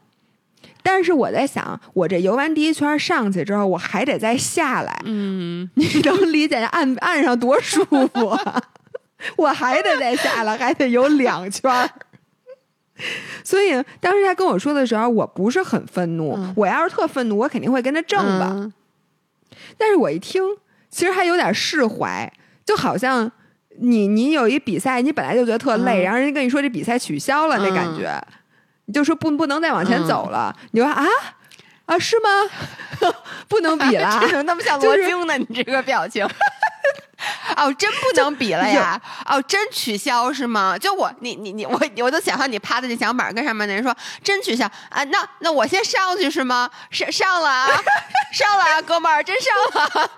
[0.85, 5.01] 但是我在想，我这游完第一圈上去之后，我还得再下来。
[5.05, 8.61] 嗯，你能理解岸岸上多舒服啊？
[9.35, 11.89] 我还得再下来，还得游两圈儿。
[13.43, 16.35] 所以当时他跟我说的时候，我不是很愤怒。
[16.37, 18.51] 嗯我要是特愤怒，我肯定会跟他正吧。
[18.53, 18.71] 嗯
[19.77, 20.41] 但是我一听，
[20.89, 22.31] 其实还有点释怀，
[22.63, 23.29] 就好像
[23.79, 28.21] 你你有一比赛，你本来就觉得特累，嗯然后人家跟你说这比赛取消了，那感觉，
[28.85, 31.05] 你就说不不能再往前走了，你就说啊
[31.85, 33.09] 啊是吗？
[33.49, 34.27] 不能比了 这。
[34.29, 35.37] 怎么那么像就是罗京呢？
[35.49, 36.25] 你这个表情。
[37.55, 38.99] 哦，真不能比了呀！
[39.25, 40.77] 哦，真取消是吗？
[40.77, 45.03] 就我，你你你，我我都想象你趴在那墙板跟上面的人说，真取消啊？
[45.05, 46.69] 那那我先上去是吗？
[46.91, 47.67] 上上了啊，
[48.33, 49.53] 上了啊，哥们儿，真上
[49.83, 50.11] 了。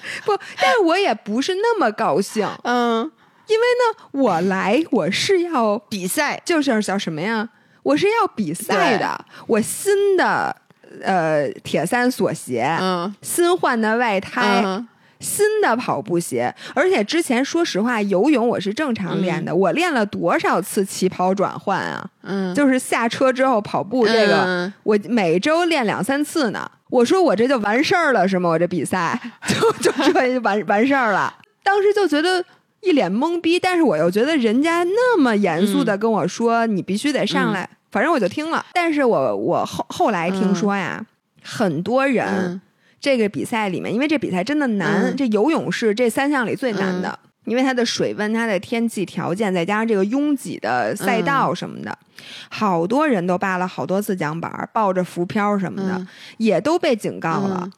[0.24, 3.10] 不，但我也不是那么高兴，嗯，
[3.46, 7.48] 因为呢，我来我是要比赛，就是叫什么呀？
[7.82, 10.54] 我是要比赛的，我新的
[11.02, 14.62] 呃铁三锁鞋，嗯，新换的外胎。
[14.64, 14.88] 嗯
[15.20, 22.10] 新的跑步鞋，而且之前说实话，游泳我是正常练的，我练了多少次起跑转换啊？
[22.22, 26.70] 嗯，就是下车之后跑步这个，嗯我每周练两三次呢。
[26.88, 28.48] 我说我这就完事儿了是吗？
[28.48, 31.32] 我这比赛 就就这就完完事儿了。
[31.62, 32.44] 当时就觉得
[32.80, 38.64] 一脸懵逼，但是我又觉得人家那么严肃的跟我说、你必须得上来，反正我就听了。
[38.72, 41.04] 但是我我后后来听说呀，
[41.44, 42.60] 很多人。
[43.00, 45.16] 嗯这个比赛里面，因为这比赛真的难，嗯。
[45.16, 51.98] 这游泳是这三项里最难的，因为它的水温、它的天气条件，再加上这个拥挤的赛道什么的，
[52.50, 56.06] 好多人都扒了好多次桨板，抱着浮漂什么的，嗯。
[56.36, 57.62] 也都被警告了。
[57.64, 57.72] 嗯。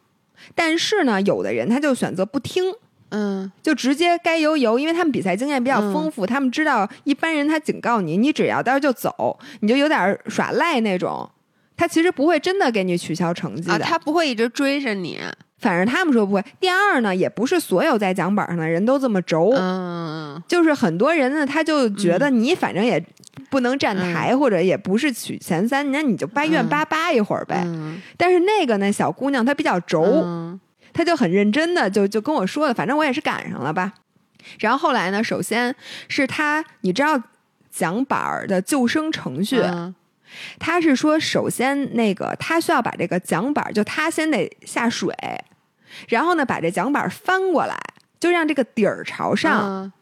[0.56, 2.64] 但是呢，有的人他就选择不听。
[3.10, 3.52] 嗯。
[3.62, 11.30] 就直接该游游，因为他们比赛经验比较丰富，他们知道一般人他警告你，你只要到时候就走，你就有点耍赖那种，
[11.76, 13.74] 他其实不会真的给你取消成绩的。
[13.74, 15.18] 啊，他不会一直追着你。
[15.58, 16.44] 反正他们说不会。
[16.58, 23.00] 第二呢，也不是所有在奖板上的人都这么轴，嗯就是很多人呢，他就觉得你反正也
[23.48, 27.62] 不能站台，或者也不是取前三，那你就掰愿嗯扒扒一会儿呗。
[27.64, 30.60] 嗯但是那个呢，小姑娘她比较轴，嗯
[30.92, 33.92] 她就很认真的就就跟我说了，反正我也是赶上了吧。
[34.58, 35.72] 然后后来呢，首先
[36.08, 37.22] 是她，你知道
[37.70, 39.94] 奖板儿的救生程序，嗯
[40.59, 45.14] 他是说，首先那个他需要把这个桨板，就他先得下水，
[46.09, 47.78] 然后呢把这桨板翻过来，
[48.20, 49.93] 就让这个底儿朝上，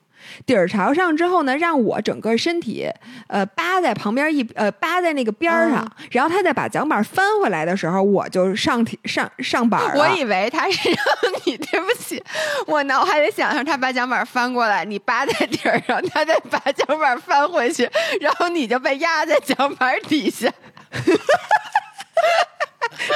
[0.46, 2.88] 底儿朝上之后呢，让我整个身体
[3.28, 9.80] 呃扒在旁边一呃扒在那个边儿上，嗯然后他再把桨板翻回来的时候，我就上体上上板。
[9.96, 10.98] 我以为他是让
[11.44, 12.22] 你， 对不起，
[12.66, 17.88] 我脑海里想象他把桨板翻过来，你扒在底儿上，他再把桨板翻回去，
[18.20, 20.50] 然后你就被压在桨板底下，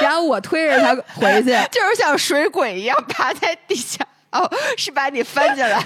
[0.01, 4.05] 然后我推着他回去， 就是像水鬼一样趴在地下。
[4.31, 5.81] 哦，是把你翻进来，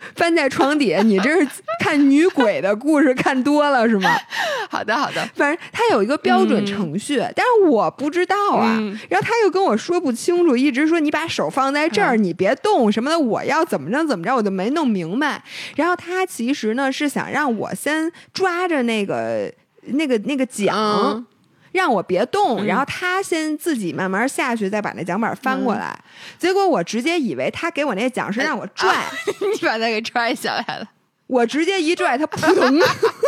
[0.14, 1.48] 翻在床底下，你这是
[1.80, 4.10] 看女鬼的故事看多了是吗？
[4.70, 5.26] 好的，好的。
[5.34, 8.76] 反正他有一个标准程序，但是我不知道啊。
[8.78, 15.42] 嗯然后他又跟我说不清楚，一直说你把手放在这儿，嗯你别动什么的，我要怎么着怎么着，我就没弄明白。
[15.76, 19.52] 然后他其实呢是想让我先抓着那个
[19.86, 21.24] 那个那个桨。
[21.72, 25.98] 嗯让我别动，嗯然后他先自己慢慢下去，再把那桨板翻过来。
[26.38, 29.10] 结果我直接以为他给我那桨是让我拽，啊
[29.54, 30.88] 你把他给拽下来了。
[31.26, 32.80] 我直接一拽，他扑腾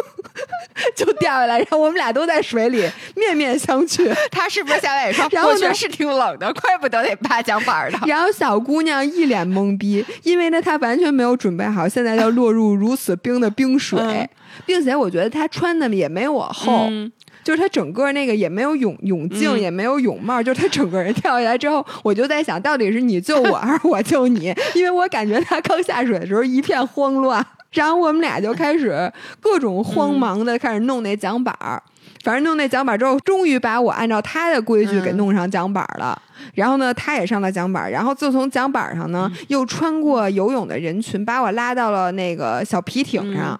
[0.96, 4.10] 就掉下来，然后我们俩都在水里面面相觑。
[4.30, 5.28] 他是不是下来也说？
[5.30, 7.98] 然后呢我觉得是挺冷的，怪不得得扒桨板儿的。
[8.08, 14.28] 然后小姑娘一脸懵逼，因为呢她完全没有准备好，现在要落入如此冰的冰水，嗯
[14.66, 16.86] 并且我觉得她穿的也没我厚。
[16.90, 17.12] 嗯
[17.42, 24.54] 就是他整个那个也没有泳泳镜，嗯也没有泳帽，就是他整个人跳下来之后，我就在想到底是你救我 还是我救你？
[24.74, 29.10] 因为我感觉他刚下水的时候一片慌乱，然后我们俩就开始
[29.40, 31.82] 各种慌忙的开始弄那桨板儿。
[32.22, 36.20] 反正弄那桨板之后，终于把我按照他的规矩给嗯弄上桨板了。
[36.52, 43.58] 然后呢，他也上了桨板，然后就从桨板上呢，嗯又穿过游泳的人群，把我拉到了那个小皮艇上，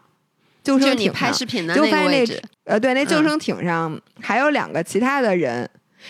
[0.79, 1.29] 救就是你生艇上。
[1.29, 5.69] 拍视频的就发现那那个，呃，对，那救嗯生艇上还有两个其他的人，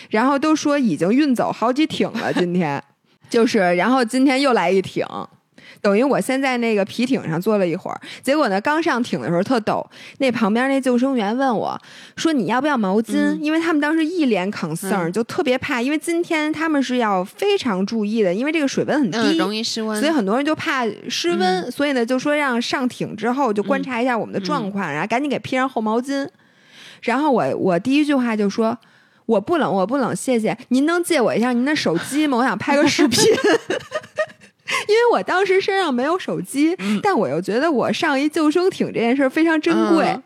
[0.09, 2.31] 然后都说已经运走好几艇了。
[2.33, 2.81] 今天
[3.29, 5.05] 就是，然后今天又来一艇，
[5.81, 9.85] 等于我先在那个皮艇上坐了一会儿，结果呢，刚上艇的时候特逗，
[10.19, 11.75] 那旁边那救生员问我
[12.15, 26.27] 说：“你要不要毛巾？”嗯因为他们当时一脸 concern，、嗯就特别怕，因为今天他们是要非常注意的，因为这个水温很低，嗯，容易失温，所以很多人就怕失温，所以呢就说让上艇之后就观察一下我们的状况，然后赶紧给披上厚毛巾。
[27.01, 28.77] 然后我我第一句话就说。
[29.27, 30.57] 我不冷，我不冷，谢谢。
[30.69, 32.39] 您能借我一下您的手机吗？
[32.39, 33.23] 我想拍个视频。
[34.87, 40.23] 因为我当时身上没有手机，但我又觉得我上一救生艇这件事儿非常珍贵，嗯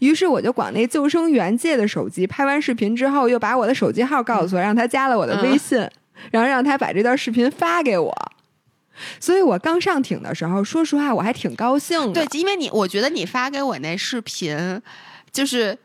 [0.00, 5.78] 于是我就管那救生员借的手机，拍完视频之后，又把我的手机号告诉他，让他加了我的微信，
[6.32, 8.12] 然后让他把这段视频发给我。
[9.20, 12.26] 所以我刚上艇的时候，说实话我还挺高兴的。
[12.26, 14.82] 对，因为你，我觉得你发给我那视频，
[15.30, 15.78] 就是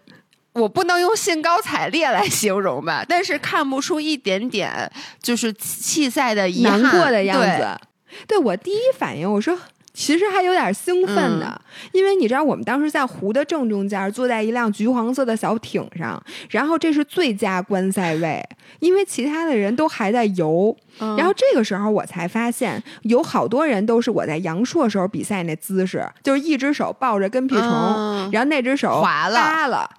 [0.56, 4.92] 我不能用兴高采烈来形容吧，但是看不出一点点
[5.22, 7.40] 就是弃赛的遗憾、难过的样。
[7.42, 7.80] 子。
[8.28, 9.58] 对我第一反应，我说
[9.94, 18.42] 其实还有点兴奋的，因为你知道我们当时在湖的正中间，坐在一辆橘黄色的小艇上，然后这是最佳观赛位，
[18.80, 20.76] 因为其他的人都还在游。
[21.00, 29.90] 嗯然后这个时候我才发现，有好多人都是我在阳朔时候比赛那姿势，就是一只手抱着跟屁虫，嗯然后那只手滑了，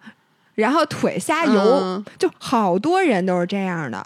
[0.57, 4.05] 然后腿瞎游，嗯就好多人都是这样的。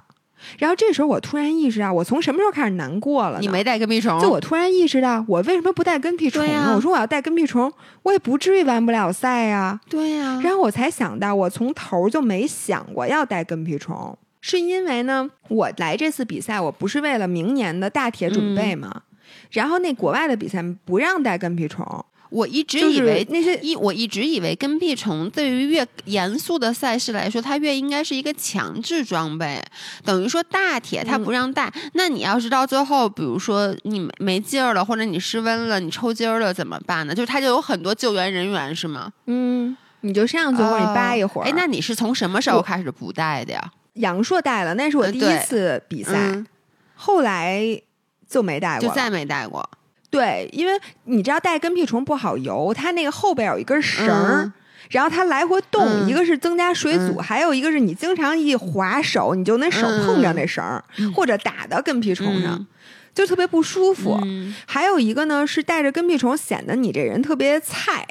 [0.58, 3.38] 然后这时候我突然意识到，我从什么时候开始难过了？
[3.40, 6.72] 你没带跟屁虫，就我突然意识到，我为什么不带跟屁虫呢？
[6.74, 7.70] 我说我要带跟屁虫，
[8.02, 19.02] 我也不至于完不了赛呀、对呀、然后我才想到，我从头就没想过要带跟屁虫，是因为呢，我来这次比赛，我不是为了明年的大铁准备吗？
[19.50, 21.84] 然后那国外的比赛不让带跟屁虫，
[22.30, 29.62] 我一直就是以为那些一我一直以为跟屁虫对于越严肃的赛事来说，它越应该是一个强制装备，
[30.04, 31.72] 等于说大铁它不让带。
[31.94, 37.14] 那你要是到最后，比如说你没没劲儿了，或者你失温了，你抽筋儿了怎么办呢？
[37.14, 39.12] 就是它就有很多救援人员是吗？
[39.26, 41.44] 嗯，你就上去或者你扒一会儿。
[41.44, 43.72] 哎，那你是从什么时候开始不带的呀？
[43.94, 46.46] 杨硕带了，那是我第一次比赛，嗯，
[46.94, 47.82] 后来
[48.28, 48.88] 就没带过。
[48.88, 49.68] 就再没带过。
[50.10, 50.72] 对，因为
[51.04, 54.42] 你知道带跟屁虫不好游，它那个后边有一根绳儿。
[54.44, 54.52] 嗯
[54.88, 60.82] 然后它来回动，嗯一个是增加水阻，嗯还有一个是你经常一划手，你就那手碰着那绳儿，
[61.14, 62.66] 或者打到跟屁虫上，嗯
[63.14, 64.18] 就特别不舒服。
[64.24, 68.04] 嗯还有一个呢是带着跟屁虫，显得你这人特别菜。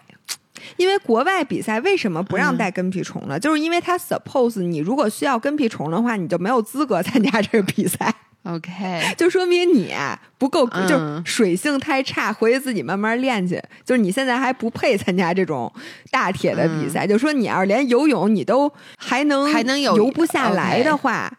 [0.77, 3.37] 因为国外比赛为什么不让嗯带跟屁虫呢？
[3.37, 8.13] 就是因为他 suppose 你如果需要跟屁虫的话，你就没有资格参加这个比赛。
[8.49, 13.61] ，OK， 就说明你啊不够，嗯就是水性太差，回去自己慢慢练去。
[13.85, 15.71] 就是你现在还不配参加这种
[16.11, 17.05] 大铁的比赛。
[17.05, 21.31] 就说你要是连游泳你都还能嗯还能有游不下来的话。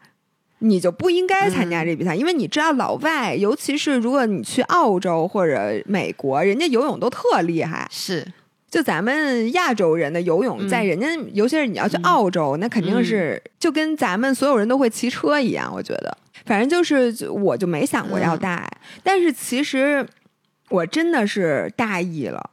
[0.63, 7.87] 你就不应该参嗯加这比赛，因为你知道老外，尤其是如果你去澳洲或者美国，人家游泳都特厉害。
[7.89, 8.23] 是
[8.69, 15.71] 就咱们亚洲人的游泳，嗯在人家，尤其是你要去澳洲，那肯定是就跟咱们所有人都会骑车一样。
[15.73, 18.67] 我觉得，反正就是我就没想过要带，
[19.03, 20.05] 但是其实
[20.69, 22.49] 我真的是大意了。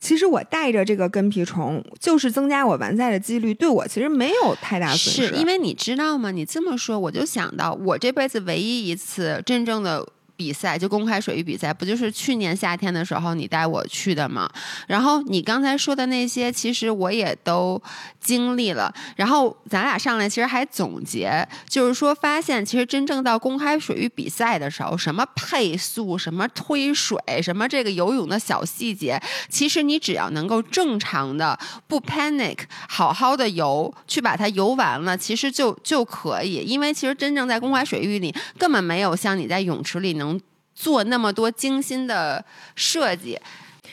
[0.00, 5.26] 其实我带着这个跟屁虫，就是增加我完赛的几率，对我其实没有太大损失。
[5.28, 6.30] 是因为你知道吗？
[6.30, 10.06] 你这么说，我就想到我这辈子唯一一次真正的。
[10.42, 14.50] 比赛，就公开水域比赛，不就是去年夏天的时候你带我去的吗？
[14.88, 17.80] 然后你刚才说的那些，其实我也都
[18.20, 18.92] 经历了。
[19.14, 36.64] 然后咱俩上来其实还总结，就是说发现其实真正到公开水域比赛的时候，什么配速、什么推水、什么这个游泳的小细节，其实你只要能够正常的不 panic，好好的游，去把它游完了，其实就就可以。
[36.66, 40.31] 因为其实真正在公开水域里，根本没有像你在泳池里能
[40.74, 42.44] 做那么多精心的
[42.74, 43.38] 设计。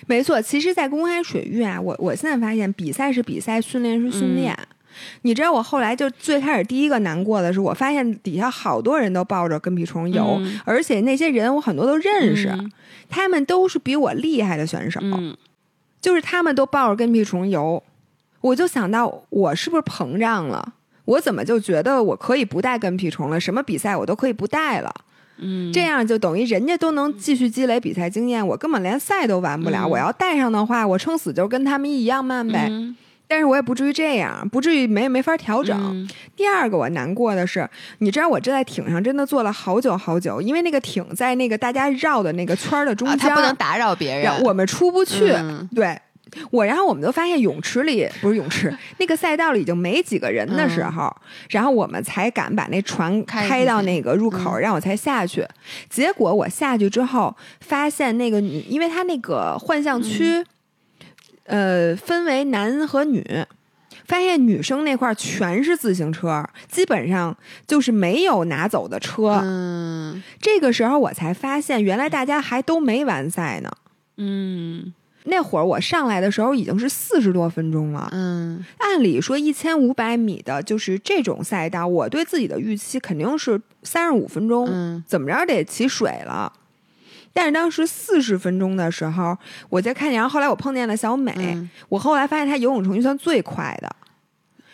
[0.08, 4.58] 没错，其实，在公开水域啊，我我现在发现，比赛是比赛，训练是训练。
[5.22, 12.72] 你知道，我后来就最开始第一个难过的是，我发现底下好多人都抱着跟屁虫游，嗯而且那些人我很多都认识，嗯
[13.10, 15.36] 他们都是比我厉害的选手，嗯
[16.02, 17.82] 就是他们都抱着跟屁虫游，
[18.42, 20.74] 我就想到我是不是膨胀了？
[21.06, 23.40] 我怎么就觉得我可以不带跟屁虫了？
[23.40, 24.94] 什么比赛我都可以不带了？
[25.42, 29.84] 嗯，这样就等于人家都能继续积累比赛经验，我根本连赛都完不了。
[29.86, 32.68] 嗯我要带上的话，我撑死就跟他们一样慢呗。
[32.70, 32.96] 嗯
[33.32, 35.80] 但是我也不至于这样，不至于没没法调整。
[35.80, 37.70] 嗯第二个我难过的是，
[38.00, 44.42] 你知道我这在艇上真的坐了好久好久，因为那个艇在那个大家绕的那个圈的中啊，间，他不能打扰别人。
[44.42, 45.32] 我们出不去。
[45.32, 45.96] 嗯对
[46.52, 51.16] 我，然后我们就发现泳池里不是泳池，那个赛道里已经没几个人的时候，
[51.50, 55.46] 然后我们才敢把那船嗯开到那个入口，嗯让我才下去。
[55.90, 60.44] 结果我下去之后，发现那个女，因为它那个幻象区，
[61.46, 63.46] 呃，分为男和女。
[64.06, 69.40] 发现女生那块全是自行车，基本上就是没有拿走的车。
[69.44, 73.72] 嗯这个时候我才发现，原来大家还都没完赛呢。
[74.18, 74.92] 嗯
[75.30, 78.10] 那会儿我上来的时候已经是四十多分钟了。
[78.12, 86.52] 嗯按理说一千五百米的就是这种赛道，我对自己的预期肯定是三十五分钟，嗯怎么着得起水了。
[87.32, 89.38] 但是当时四十分钟的时候，
[89.70, 93.96] 我在看见，然后后来我碰见了小美，嗯我后来发现她游泳成绩算最快的。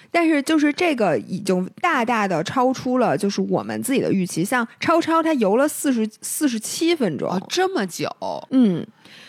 [0.09, 8.09] 但是就是这个已经大大的超出了就是我们自己的预期，像超超她游了四十四十七分钟，哦，这么久，
[8.51, 8.87] 嗯，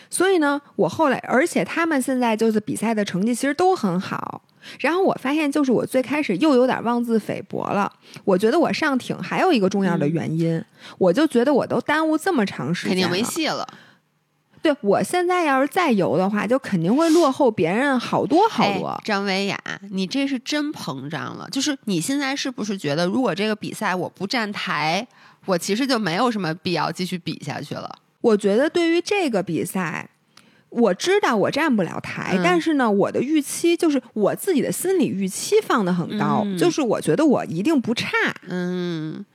[0.09, 4.41] 所以呢，我后来，而且他们现在就是比赛的成绩其实都很好。
[4.79, 7.91] 然后我发现，就是我最开始又有点妄自菲薄了。
[8.25, 10.61] 我觉得我上挺还有一个重要的原因，
[10.97, 13.65] 我就觉得我都耽误这么长时间，肯定没戏了。
[14.61, 18.87] 对我现在要是再游的话，就肯定会落后别人好多好多。
[18.87, 19.57] 哎张维雅，
[19.91, 21.47] 你这是真膨胀了。
[21.49, 25.07] 就是你现在是不是觉得，如果这个比赛我不站台，
[25.45, 27.89] 我其实就没有什么必要继续比下去了？
[28.27, 30.09] 我觉得对于这个比赛，
[30.69, 38.09] 我知道我站不了台，嗯但是呢，我的预期就是我自己的心理预期放得很高，嗯就是我觉得我一定不差。
[38.47, 39.25] 嗯，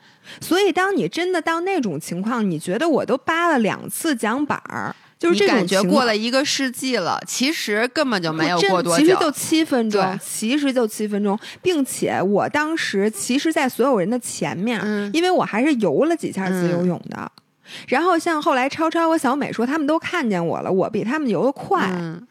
[0.40, 9.04] 所以，当你真的到那种情况，你觉得我都扒了两次桨板儿，就是这种感觉过了一个世纪了，其实根本就没有真过多久。
[9.04, 17.32] 其实就七分钟，其实就七分钟，并且我当时其实，在所有人的前面，嗯因为我还是游了几下自由泳的。
[17.88, 21.88] 然后像后来超超和小美说，他们都看见我了，我比他们游得快。
[21.90, 22.26] 嗯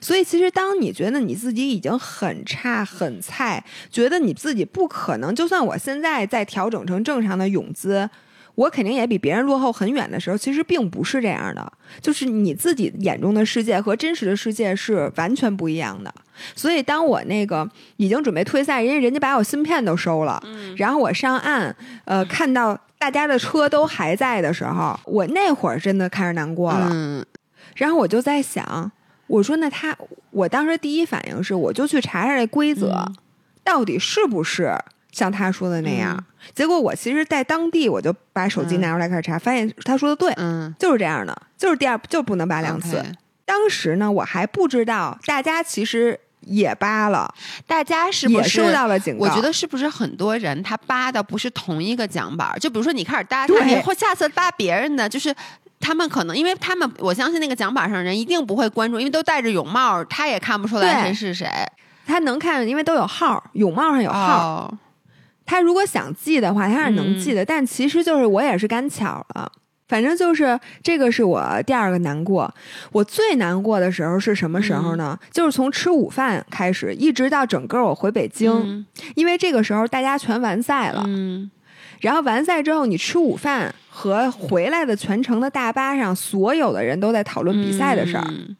[0.00, 8.10] 所以其实当你觉得你自己已经很差很菜，觉得你自己不可能，就算我现在再调整成正常的泳姿。
[8.56, 16.12] 我肯定也比别人落后很远的时候，其实并不是这样的，就是你自己眼中的世界和真实的世界是完全不一样的。
[16.54, 20.42] 所以当我那个已经准备退赛，人家人家把我芯片都收了，
[20.78, 21.76] 然后我上岸，
[22.06, 26.88] 呃，看到大家的车都还在的时候，我那会儿真的开始难过了。
[26.92, 27.24] 嗯
[27.74, 28.90] 然后我就在想，
[29.26, 29.94] 我说那他，
[30.30, 33.14] 我当时第一反应是，我就去查查这规则，嗯
[33.62, 34.72] 到底是不是
[35.10, 36.16] 像他说的那样。
[36.16, 36.24] 嗯
[36.54, 43.04] 结果我其实，在当地我就把手机拿出来开始查，发现他说的对，嗯，就是这样的，就是第二就不能拔两次。
[43.44, 47.32] 当时呢，我还不知道，大家其实也扒了，
[47.66, 49.24] 大家是不也是受到了警告。
[49.24, 52.58] 我觉得是不是很多人他扒的不是同一个奖板？
[52.58, 55.32] 就比如说你开始搭对他，或下次扒别人的，就是。
[55.78, 61.46] 他们可能，因为他们我相信那个奖板上人一定不会关注，因为都戴着泳帽，他也看不出来谁是谁。
[62.06, 64.38] 他能看，因为都有号，泳帽上有号。
[64.38, 64.78] 哦，
[65.44, 69.52] 他如果想记的话，他是能记的，但其实就是我也是赶巧了。
[69.88, 72.52] 反正就是这个是我第二个难过。
[72.92, 75.18] 我最难过的时候是什么时候呢？
[75.30, 81.04] 就是从吃午饭开始，一直到整个我回北京，嗯因为这个时候大家全完赛了。
[81.06, 81.50] 嗯
[82.00, 88.24] 然后完赛之后，你吃午饭和回来的全程的大巴上，所有的人都在讨论比赛的事儿。
[88.28, 88.56] 嗯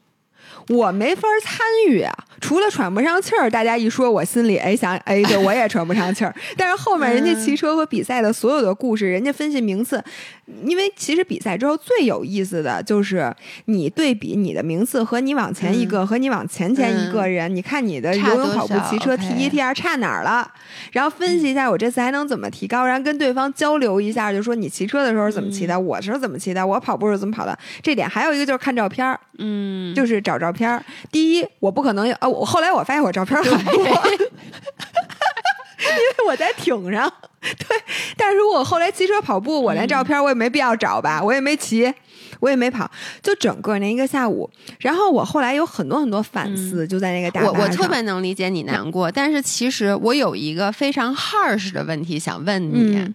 [0.69, 6.35] 我没法参与啊，除了喘不上气儿，大家一说，我心里哎想哎，对我也喘不上气儿。
[6.57, 10.03] 但是后面人家骑车和比赛的所有的故事，人家分析名次，
[10.65, 13.35] 因为其实比赛之后最有意思的就是
[13.67, 20.51] 你对比你的名次和你往前一个、和你往前前一个人，你看你的游泳、跑步、骑车 T 一 T 二差哪儿了，
[20.93, 27.59] 然后分析一下我这次还能怎么提高，然后跟对方交流一下，就说你骑车的时候怎么骑的，我是怎么骑的，我跑步是怎么跑的。
[27.83, 30.83] 这点还有一个就是看照片儿，嗯，就是找照片儿。
[31.11, 33.87] 第一，我不可能呃，我后来我发现我照片很多， 因
[35.87, 37.13] 为我在艇上。
[37.41, 37.79] 对，
[38.17, 41.95] 但是如果后来骑车跑步，我连照片我也没必要找吧，我也没骑，
[42.41, 42.91] 我也没跑，
[43.23, 44.51] 就整个那一个下午。
[44.81, 53.15] 然后我后来有很多很多反思，就在那个大我我特别能理解你难过，但是其实我有一个非常 harsh 的问题想问你，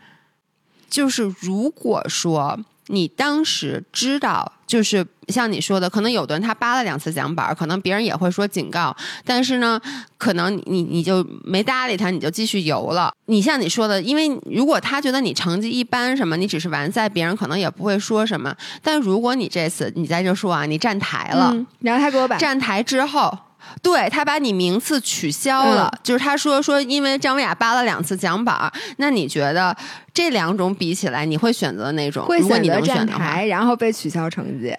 [0.90, 2.58] 就是如果说。
[2.92, 9.80] 你当时知道，就是像你说的，可能有的人他扒了两次奖板，可能别人也会说警告，但是呢，
[10.18, 13.14] 可能你你就没搭理他，你就继续游了。
[13.26, 18.56] 你像你说的，因为如果他觉得你成绩一般，什么你只是完赛，别人可能也不会说什么。
[18.84, 23.38] 但如果你这次你在这说啊，你站台了，然后他给我摆站台之后。
[23.82, 29.76] 对他把你名次取消了，就是他说说，因为张维雅扒了两次奖板，那你觉得
[30.14, 32.26] 这两种比起来，你会选择哪种？
[32.26, 34.76] 会选择站台，然后被取消成绩，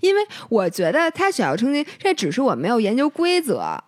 [0.00, 3.78] 因为我觉得他取消成绩，这只是我没有研究规则，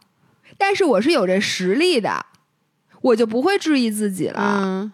[0.58, 2.26] 但是我是有这实力的，
[3.00, 4.60] 我就不会质疑自己了。
[4.62, 4.92] 嗯，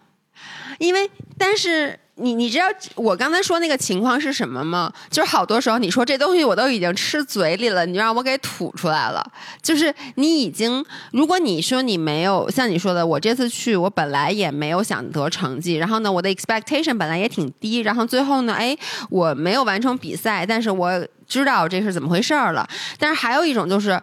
[0.77, 1.99] 因为但是。
[2.19, 2.65] 你你知道
[2.95, 4.91] 我刚才说那个情况是什么吗？
[5.09, 9.25] 就是好多时候你说这东西我都已经吃嘴里了，你让我给吐出来了。
[9.61, 18.77] 就是你已经，如果你说你没有像你说的，我这次去我本来也没有想得成绩，然后呢我的 expectation 本来也挺低，然后最后呢，哎，
[19.09, 22.67] 我没有完成比赛，但是我知道这是怎么回事儿了。
[22.97, 24.01] 但是还有一种就是。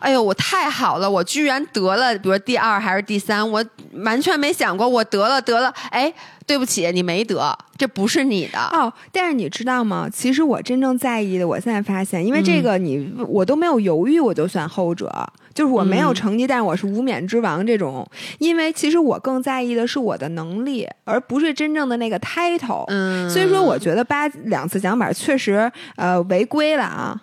[0.00, 1.10] 哎呦，我太好了！
[1.10, 3.64] 我居然得了，比如第二还是第三，我
[4.04, 5.72] 完全没想过我得了得了。
[5.90, 6.12] 哎，
[6.46, 8.92] 对不起，你没得，这不是你的哦。
[9.10, 10.08] 但是你知道吗？
[10.12, 15.10] 其实我真正在意的，我现在发现，因为这个你我都没有犹豫，我就算后者，
[15.54, 18.06] 就是我没有成绩，但是我是无冕之王这种。
[18.38, 22.84] 因为其实我更在意的是我的能力，而不是真正的那个 title。
[22.88, 27.20] 嗯，所以说我觉得八两次奖板确实呃违规了啊。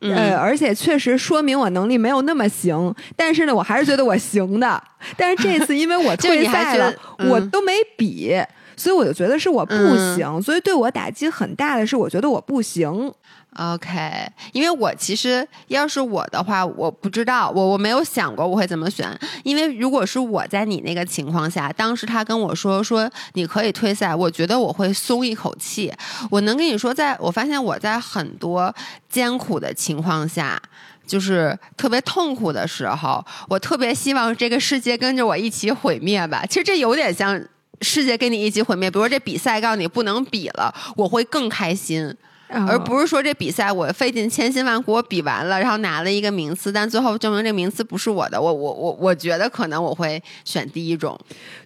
[0.00, 4.82] 呃，而且确实说明我能力没有那么行，但是呢，我还是觉得我行的。
[5.16, 6.92] 但是这次因为我 退赛了，
[7.30, 8.34] 我都没比，
[8.76, 9.74] 所以我就觉得是我不
[10.14, 13.12] 行，所以对我打击很大的是，我觉得我不行。
[13.58, 19.08] OK，因为我其实要是我的话，我不知道，我我没有想过我会怎么选。
[19.44, 25.90] 因为如果是我在你那个情况下，当时他跟我说说你可以退赛，我觉得我会松一口气。
[26.30, 28.74] 我能跟你说，在我发现我在很多
[29.08, 30.60] 艰苦的情况下，
[31.06, 36.44] 就是特别痛苦的时候，我特别希望这个世界跟着我一起毁灭吧。
[36.46, 37.42] 其实这有点像
[37.80, 38.90] 世界跟你一起毁灭。
[38.90, 42.14] 比如说这比赛告诉你不能比了，我会更开心。
[42.48, 48.40] 而不是说这比赛我费尽千辛万苦我比完了，然后拿了一个名次，但最后证明这名次不是我的。
[48.40, 51.18] 我我我我觉得可能我会选第一种，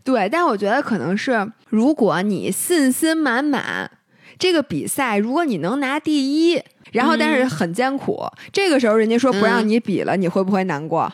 [0.03, 0.29] 对。
[0.29, 3.91] 但我觉得可能是如果你信心满满，
[4.39, 6.63] 这个比赛如果你能拿第一，
[6.93, 11.13] 然后但是很艰苦，这个时候人家说不让你比了，你会不会难过？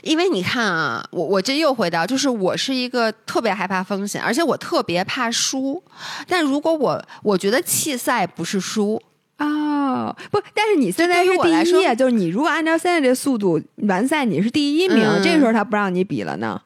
[0.00, 5.82] 因为你看啊，我我这又回到，就是我是一个特别害怕风险，而且我特别怕输。
[6.26, 9.00] 但如果我我觉得弃赛不是输
[9.38, 16.60] 哦，不，但是你现在是第一，就是你如果按照现在这速度完赛，你是第一名，这时候他不让你比了呢？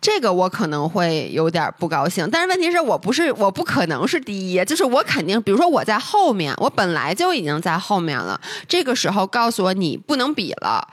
[0.00, 2.28] 这个我可能会有点不高兴。
[2.30, 10.86] 但是问题是我不是，我不可能是第一，就是我肯定，比如说我在后面，我本来就已经在后面了，这个时候告诉我你不能比了。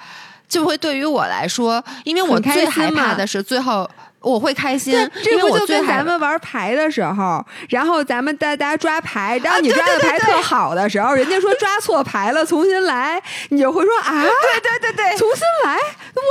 [0.49, 3.89] 就会对于我来说，因为我最害怕的是最后
[4.19, 4.93] 我会开心。
[5.23, 15.77] 这不就跟咱们玩牌的时候，然后咱们大家抓牌，然后你抓的牌特好的时候，人家说抓错牌了，重新来，你就会说啊， 对对对对，重新来。
[16.15, 16.21] 我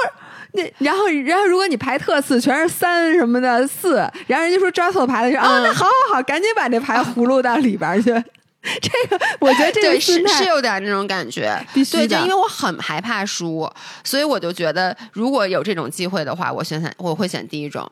[0.52, 3.96] 那然后然后如果你牌特次全是三什么的四，
[4.26, 8.12] 然后人家说抓错牌了，说啊，那好好好，赶紧把这牌葫芦到里边去。
[8.82, 13.70] 这个我觉得这个是是有点那种感觉，对，就因为我很害怕输，
[14.02, 17.88] 所以我就觉得如果有这种机会的话，我选选我会选第一种。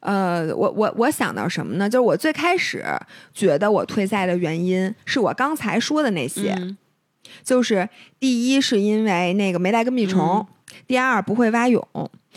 [0.00, 1.88] 呃，我我我想到什么呢？
[1.88, 2.84] 就是我最开始
[3.34, 6.56] 觉得我退赛的原因是我刚才说的那些，
[7.42, 7.88] 就是
[8.20, 10.46] 第一是因为那个没带跟屁虫，
[10.86, 11.82] 第二不会蛙泳，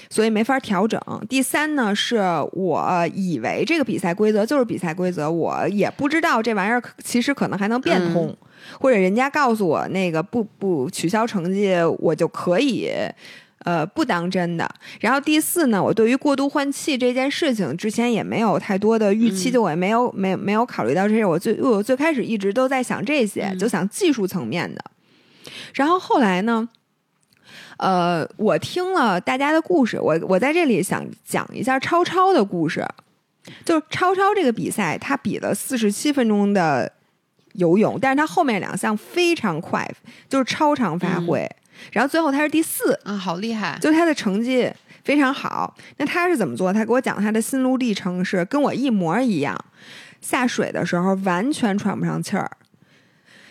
[0.09, 0.99] 所以没法调整。
[1.27, 2.17] 第三呢，是
[2.53, 8.35] 我以为这个比赛规则就是比赛规则，我也不知道这玩意儿其实可能还能变通，
[8.79, 12.91] 或者人家告诉我那个不不取消成绩，我就可以。
[13.65, 14.67] 呃，不当真的。
[15.01, 21.25] 然后第四呢，我对于过度换气这件事情之前也没有太多的预期，就我也没有没没有考虑到这些。
[21.25, 24.81] 我最我最开始一直都在想这些，就想技术层面的。
[25.73, 26.69] 然后后来呢？
[27.79, 32.85] 呃，我听了大家的故事，我我在这里想讲一下超超的故事。
[33.65, 36.91] 就是超超这个比赛，他比了四十七分钟的
[37.53, 39.89] 游泳，但是他后面两项非常快，
[40.27, 41.49] 就是超常发挥。
[41.91, 43.75] 然后最后他是第四啊，好厉害！
[43.81, 44.71] 就他的成绩
[45.03, 45.73] 非常好。
[45.97, 46.71] 那他是怎么做？
[46.71, 49.57] 他给我讲他的心路历程是跟我一模一样。
[50.21, 52.51] 下水的时候完全喘不上气儿，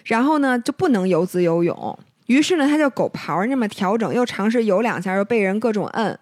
[0.04, 1.98] 然后呢就不能游自由泳。
[2.28, 6.18] 于是呢，他就狗刨那么调整，又尝试游两下，又被人各种摁。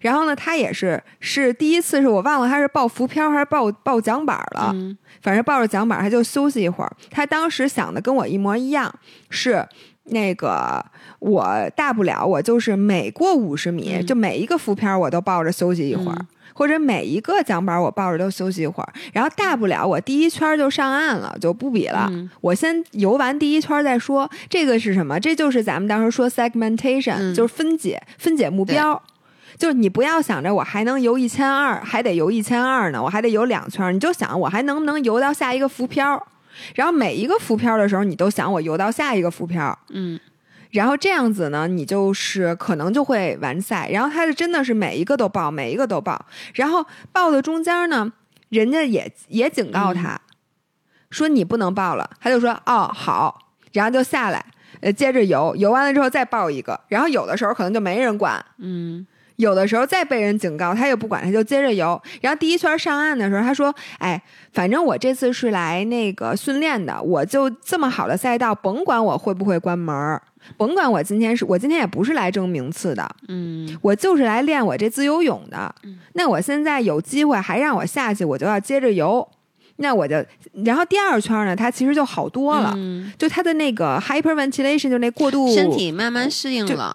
[0.00, 4.74] 然后呢，他也是是第一次，是我忘了他是抱浮漂还是抱抱桨板了。
[5.22, 6.92] 反正抱着桨板，他就休息一会儿。
[7.10, 8.92] 他当时想的跟我一模一样，
[9.30, 9.66] 是
[10.04, 10.84] 那个
[11.20, 16.18] 我大不了我就是每过五十米，就每一个浮漂我都抱着休息一会儿。
[16.58, 22.10] 或者每一个桨板我抱着都休息一会儿，然后大不了我第一圈就上岸了，就不比了。
[22.40, 24.28] 我先游完第一圈再说。
[24.50, 25.20] 这个是什么？
[25.20, 29.00] 这就是咱们当时说 segmentation，就是分解分解目标。
[29.56, 33.94] 就是你不要想着我还能游一千二，还得游一千二呢，我还得游两圈。
[33.94, 36.26] 你就想我还能不能游到下一个浮漂？
[36.74, 39.78] 然后每一个浮漂的时候，你都想我游到下一个浮漂。
[39.90, 40.18] 嗯。
[40.70, 43.88] 然后这样子呢，你就是可能就会完赛。
[43.90, 46.26] 然后他就真的是每一个都报，每一个都报。
[46.54, 48.12] 然后报的中间呢，
[48.48, 50.20] 人家也也警告他，
[51.10, 52.10] 说你不能报了。
[52.20, 54.44] 他就说哦好，然后就下来，
[54.80, 56.80] 呃接着游，游完了之后再报一个。
[56.88, 59.06] 然后有的时候可能就没人管，嗯。
[59.38, 62.00] 有的时候再被人警告，他也不管，他就接着游。
[62.20, 64.20] 然后第一圈上岸的时候，他说：“哎，
[64.52, 70.20] 反正我这次是来那个训练的，我就这么好的赛道，甭管我会不会关门，
[70.56, 75.72] 甭管我今天是我今天也不是来争名次的，嗯，我就是来练我这自由泳的。
[76.14, 79.26] 那我现在有机会还让我下去，我就要接着游。
[79.76, 80.16] 那我就，
[80.64, 82.76] 然后第二圈呢，他其实就好多了，
[83.16, 86.92] 就他的那个 hyperventilation 就那过度身体慢慢适应了。”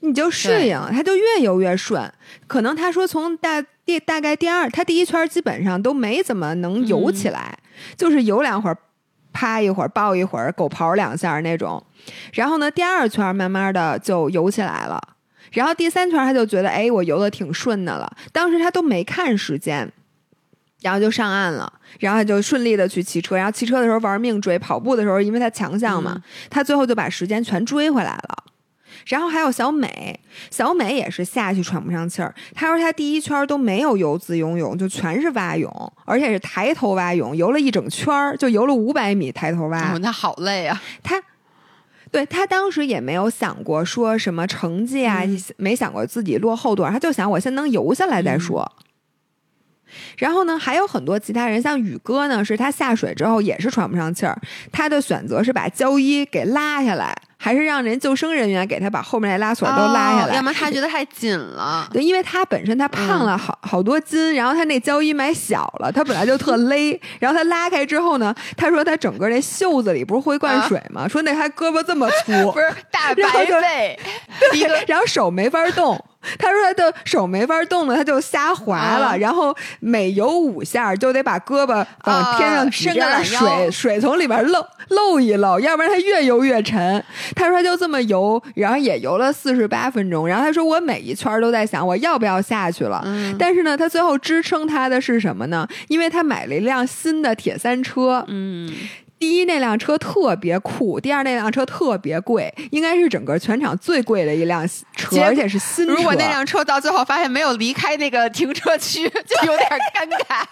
[0.00, 2.10] 你就适应，他就越游越顺。
[2.46, 7.58] 可能他说从大第大概第二，他第一圈基本上都没怎么能游起来，
[7.96, 8.76] 就是游两会儿，
[9.32, 11.82] 趴一会儿，抱一会儿，狗刨两下那种。
[12.32, 14.98] 然后呢，第二圈慢慢的就游起来了。
[15.52, 18.10] 然后第三圈他就觉得，哎，我游的挺顺的了。
[18.32, 19.90] 当时他都没看时间，
[20.80, 21.70] 然后就上岸了。
[21.98, 23.36] 然后就顺利的去骑车。
[23.36, 28.44] 然后骑车的时候玩命追，跑步的时候因为他强项嘛，他最后就把时间全追回来了。
[29.10, 30.18] 然后还有小美，
[30.50, 32.34] 小美也是下去喘不上气儿。
[32.54, 39.98] 她说她第一圈都没有游自由泳，就全是蛙泳，而且是抬头蛙泳，游了一整圈儿，就游了五百米抬头蛙。
[40.00, 40.80] 那好累啊！
[41.02, 41.20] 她，
[42.12, 45.22] 对她当时也没有想过说什么成绩啊，
[45.56, 48.70] 没想过自己落后多少，她就想我先能游下来再说。
[50.18, 54.38] 然后呢，还有很多其他人，像宇哥呢，是他下水之后也是喘不上气儿，
[54.72, 57.16] 他的选择是把胶衣给拉下来。
[57.42, 61.88] 还是让人救生人员给他把后面那拉锁都拉下来，要么他 觉得太紧了。
[61.90, 67.00] 对，因为他本身他胖了好好多斤，然后他那胶衣买小了，他本来就特勒。
[67.18, 71.08] 然后他拉开之后呢，他说他整个那袖子里不是会灌水吗？
[71.08, 73.98] 说那他胳膊这么粗， 不是大白背，
[74.86, 75.98] 然后手没法动。
[76.38, 87.02] 他说他的手没法动了，他就瞎滑了，然后每游五下就得把胳膊往天上伸个水水从里边漏漏一漏，要不然他越游越沉。
[87.34, 90.28] 他说就这么游，然后也游了四十八分钟。
[90.28, 93.02] 然后他说我每一圈都在想我要不要下去了，
[93.38, 95.66] 但是呢，他最后支撑他的是什么呢？
[95.88, 98.70] 因为他买了一辆新的铁三车，嗯。
[99.20, 104.66] 第一，那辆车特别酷；第二，那辆车特别贵，应该是整个全场最贵的一辆
[104.96, 105.92] 车，而且是新车。
[105.92, 110.42] 如果那辆车到最后发现没有离开那个停车区， 就有点尴尬。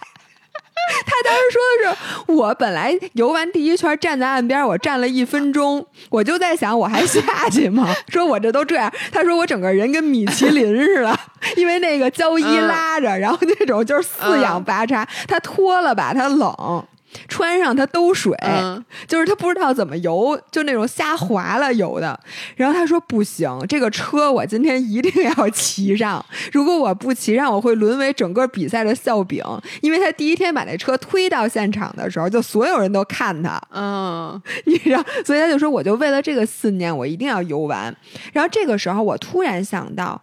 [1.07, 7.89] 他当时说的是：“我本来游完第一圈，站在岸边，我站了一分钟，我就在想，我还下去吗？
[8.09, 11.19] 说我这都这样。”他说：“我整个人跟米其林似的，
[11.57, 16.85] 因为那个胶衣拉着，然后那种就是四仰八叉，他脱了吧，他冷。”
[17.27, 18.37] 穿上它兜水，
[19.07, 22.19] 就是他不知道怎么游，就那种瞎滑了游的。
[22.57, 26.25] 然后他说不行，这个车我今天一定要骑上。
[26.53, 29.43] 如果我不骑上，我会沦为整个比赛的笑柄。
[29.81, 33.61] 因为他第一天把那车推到现场的时候，就所有人都看他。
[33.73, 37.95] 嗯， 你知道，所以他就说，我就为了这个信念，我一定要游完。
[38.33, 40.21] 然后这个时候，我突然想到。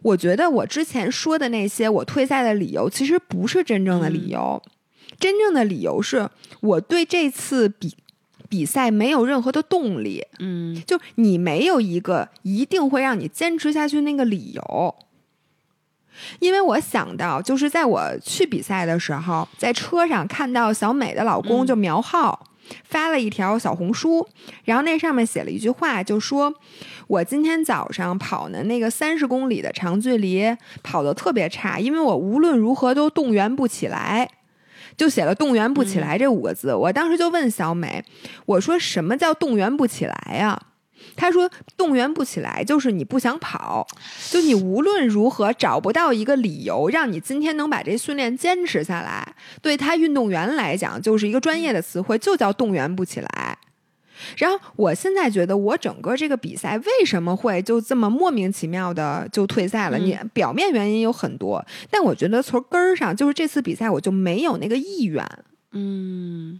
[0.00, 4.62] 我觉得我之前说的那些我退赛的理由，其实不是真正的理由。
[5.18, 6.28] 真正的理由是
[6.60, 7.96] 我对这次比
[8.48, 10.24] 比赛没有任何的动力。
[10.38, 14.94] 嗯就你没有一个一定会让你坚持下去那个理由。
[16.40, 22.44] 因为我想到，就是在我去比赛的时候，在车上看到小美的老公嗯就苗浩、
[22.82, 24.26] 发了一条小红书，
[24.64, 26.52] 然后那上面写了一句话，就说
[27.06, 34.28] 我今天早上跑的那个三十公里的长距离跑得特别差，因为我无论如何都动员不起来。
[34.98, 38.04] 就写了“动员不起来”这五个字，我当时就问小美，
[38.44, 40.60] 我说什么叫动员不起来呀、
[41.16, 43.86] 她说动员不起来就是你不想跑，
[44.30, 49.34] 就你无论如何找不到一个理由让你今天能把这训练坚持下来。
[49.62, 53.58] 对他运动员来讲，就是一个专业的词汇，就叫动员不起来。
[54.36, 59.98] 然后我现在觉得，我整个这个比赛为什么会就这么莫名其妙的就退赛了？
[59.98, 65.24] 嗯你表面原因有很多，但我觉得从根儿上，就是这次比赛我就没有那个意愿。
[65.72, 66.58] 嗯，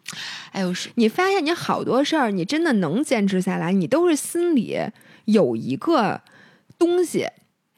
[0.52, 4.76] 哎呦是你发现你好多事儿，你真的能坚持下来，你都是心里
[5.24, 6.20] 有一个
[6.78, 7.26] 东西，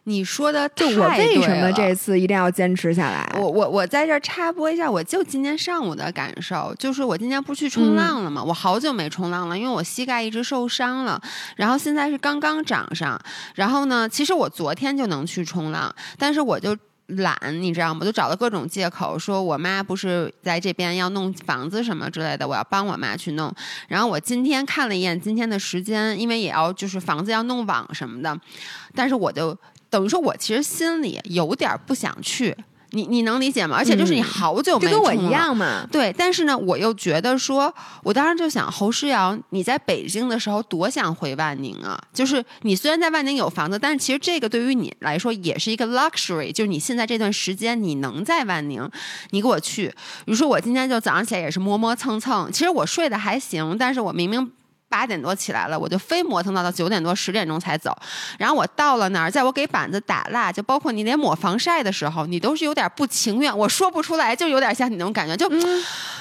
[0.04, 1.94] 你说的就我为什么这这。
[1.94, 3.30] 次一定要坚持下来？
[3.36, 11.20] 我我我在这儿插播一下，我就今天上午的感受，就是我今天不去嗯冲浪了嘛，我好久没冲浪了，因为我膝盖一直受伤了，
[11.56, 13.20] 然后现在是刚刚长上，
[13.54, 16.76] 然后呢，其实我昨天就能去冲浪，但是我就。
[17.14, 18.06] 懒，你知道吗？
[18.06, 23.52] 就找了各种借口，说我妈不是在这边要弄房子什么之类的，我要帮我妈去弄。
[23.88, 28.38] 然后我今天看了一眼今天的时间，因为也要就是房子要弄网什么的，
[28.94, 29.58] 但是我就
[29.90, 32.56] 等于说，我其实心里有点不想去。
[32.92, 33.76] 你你能理解吗？
[33.76, 35.86] 而且就是你嗯好久没就跟我一样嘛。
[35.92, 37.72] 对，但是呢，我又觉得说，
[38.02, 41.96] 我当时就想，侯诗瑶，你在北京的时候多想回万宁啊！
[42.12, 48.90] 就是你虽然在万宁有房子，但是其实这个对于你来说也是一个 luxury，就是你现在这段时间你能在万宁，
[49.30, 49.86] 你给我去。
[50.24, 54.50] 比如说我今天就早上起来也是磨磨蹭蹭，其实我睡得还行，但是我明明。
[54.90, 57.96] 八点多起来了，我就非磨蹭到到九点多十点钟才走。
[58.36, 63.56] 然后我到了那儿，在我给板子打蜡，就包括你连抹防晒的时候，你都是有点不情愿。
[63.56, 65.48] 我说不出来，就有点像你那种感觉，就，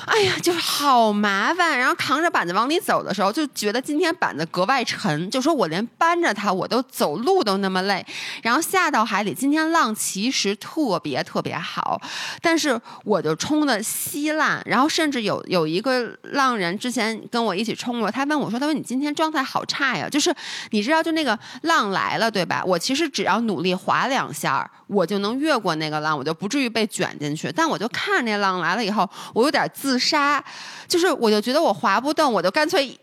[0.05, 1.77] 哎呀，就是好麻烦。
[1.79, 8.05] 然后扛着板子往里走的时候，就觉得今天板子格外沉，就说我连搬着它，我都走路都那么累。
[8.43, 11.99] 然后下到海里，今天浪其实特别特别好，
[12.41, 14.61] 但是我就冲的稀烂。
[14.65, 20.07] 然后甚至有有一个浪人之前跟我一起冲过，他问我说：“他说你今天状态好差呀？
[20.09, 20.35] 就是
[20.71, 22.61] 你知道，就那个浪来了，对吧？
[22.65, 27.51] 我其实只要努力划两下，我就能越过那个浪，我就不至于被卷进去。
[27.51, 30.43] 但我就看那浪来了以后，我有点自杀，
[30.87, 32.99] 就是我就觉得我划不动，我就干脆。”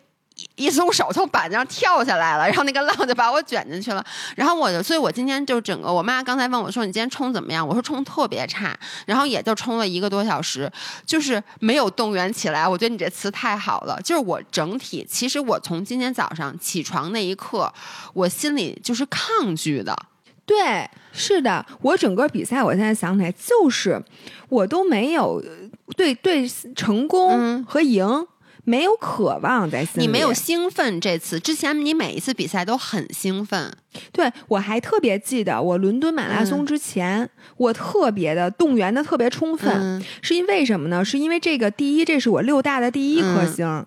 [0.57, 4.05] 一一松手从板子上跳下来了，然后那个浪就把我卷进去了。
[4.35, 8.77] 然后我就，所以我今天就整个，我妈刚才问我说：“你今天冲怎么样？”我说：“冲特别差。”
[9.07, 10.71] 然后也就冲了一个多小时，
[11.05, 12.67] 就是没有动员起来。
[12.67, 17.73] 我觉得你这词太好了，就是我整体，其实我从今天早上起床那一刻，
[18.13, 19.97] 我心里就是抗拒的。
[20.45, 24.03] 对，是的，我整个比赛，我现在想起来，就是
[24.49, 28.27] 我都没有呃对对成功嗯和赢、
[28.67, 30.07] 没有渴望在心里。
[30.07, 33.73] 你没有兴奋这次，之前你每一次比赛都很兴奋。
[34.13, 41.05] 对我还特别记得，我伦敦马拉松之前，我特别的动员的特别充分，嗯是因为什么呢？
[41.05, 43.87] 是因为这个第一，这是我六大的第一颗嗯星。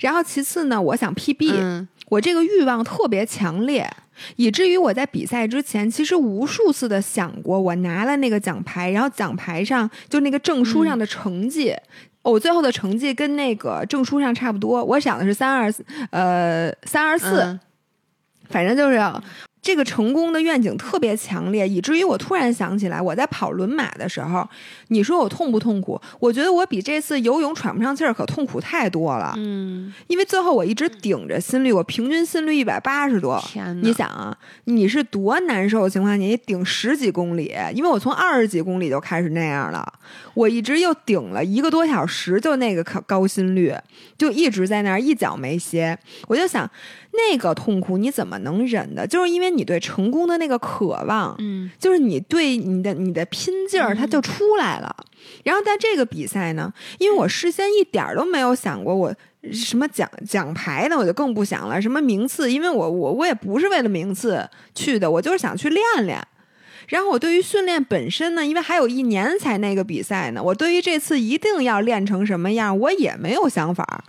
[0.00, 3.84] 然后其次呢，我想 PB，、嗯我这个欲望特别强烈，
[4.36, 11.74] 以至于我在比赛之前，其实无数次的想过，我拿了那个奖牌，然后奖牌上就那个证书上的成绩。
[12.30, 17.60] 我最后的成绩跟那个证书上差不多，我想的是三二四，呃，三二四，嗯。
[18.48, 18.96] 反正就是
[19.66, 24.48] 这个成功的愿景特别强烈，以至于我突然想起来，我在跑轮马的时候，
[24.88, 26.00] 你说我痛不痛苦？
[26.20, 33.42] 我觉得我比这次游泳喘不上气儿可痛苦太多了，嗯，因为最后我一直顶着心率，我平均心率一百八十多。
[33.44, 33.88] 天哪！
[33.88, 39.92] 你想啊，你是多难受的情况下，你顶十几公里，因为我从二十几公里就开始那样了，
[40.34, 43.74] 我一直又顶了一个多小时，就那个高高心率，
[44.16, 45.98] 就一直在那儿一脚没歇。
[46.28, 46.70] 我就想，
[47.16, 49.06] 那个痛苦你怎么能忍的？
[49.06, 54.94] 就是因为你对成功的那个渴望，嗯就是你对你的你的拼劲儿，它就出来了。
[55.42, 59.14] 然后在这个比赛呢，因为我事先一点儿都没有想过我
[59.52, 61.80] 什么奖奖牌呢，我就更不想了。
[61.82, 66.20] 什么名次，因为我我我也不是为了名次去的，我就是想去练练。
[66.88, 74.04] 然后我对于训练本身呢，因为还有一年才那个比赛呢，我对于这次一定要练成什么样，我也没有想法。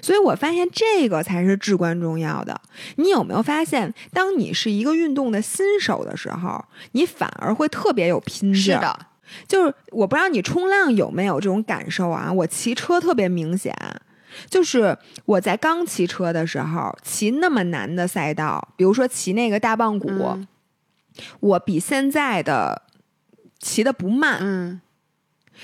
[0.00, 2.60] 所以我发现这个才是至关重要的。
[2.96, 8.78] 你有没有发现，当你是一个运动的新手的时候，你反而会特别有拼劲儿。
[8.78, 9.06] 是的，
[9.46, 12.32] 就是我不知道你冲浪有没有这种感受啊？
[12.32, 13.74] 我骑车特别明显，
[14.48, 20.46] 就是我在刚骑车的时候，骑那么难的赛道，比如说骑那个大棒骨，嗯
[21.40, 22.82] 我比现在的
[23.58, 24.38] 骑的不慢。
[24.40, 24.80] 嗯，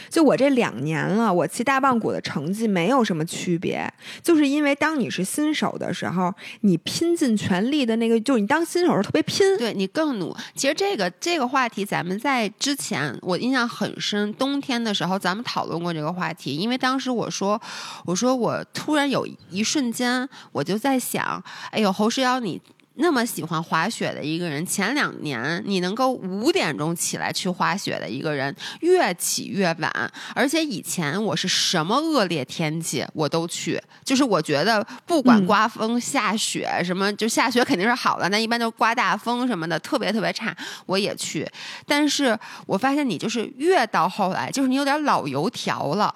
[0.09, 3.93] 就我这两年了，我骑大棒骨的成绩没有什么区别，
[4.23, 9.57] 就是因为当你是新手的时候，你拼尽全力的那个，就是你当新手的时候特别拼。
[9.59, 10.35] 对你更努。
[10.55, 17.61] 其实这个这个话题，咱们在之前我印象很深，冬天的时候咱们讨论过这个话题，因为当时我说，
[18.05, 22.61] 我说我突然有一瞬间，我就在想，哎呦，侯世瑶你。
[22.97, 30.13] 那么喜欢滑雪的一个人，前两年你能够五点钟起来去滑雪的一个人，越起越晚。
[30.33, 41.45] 而且以前我是什么恶劣天气我都去，就是我觉得不管嗯刮风、下雪什么，就下雪肯定是好的，那一般就刮大风什么的，特别特别差，我也去。
[41.87, 46.15] 但是我发现你就是越到后来，就是你有点老油条了。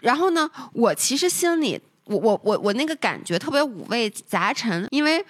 [0.00, 5.24] 然后呢，我其实心里，我我我我那个感觉特别五味杂陈，因为。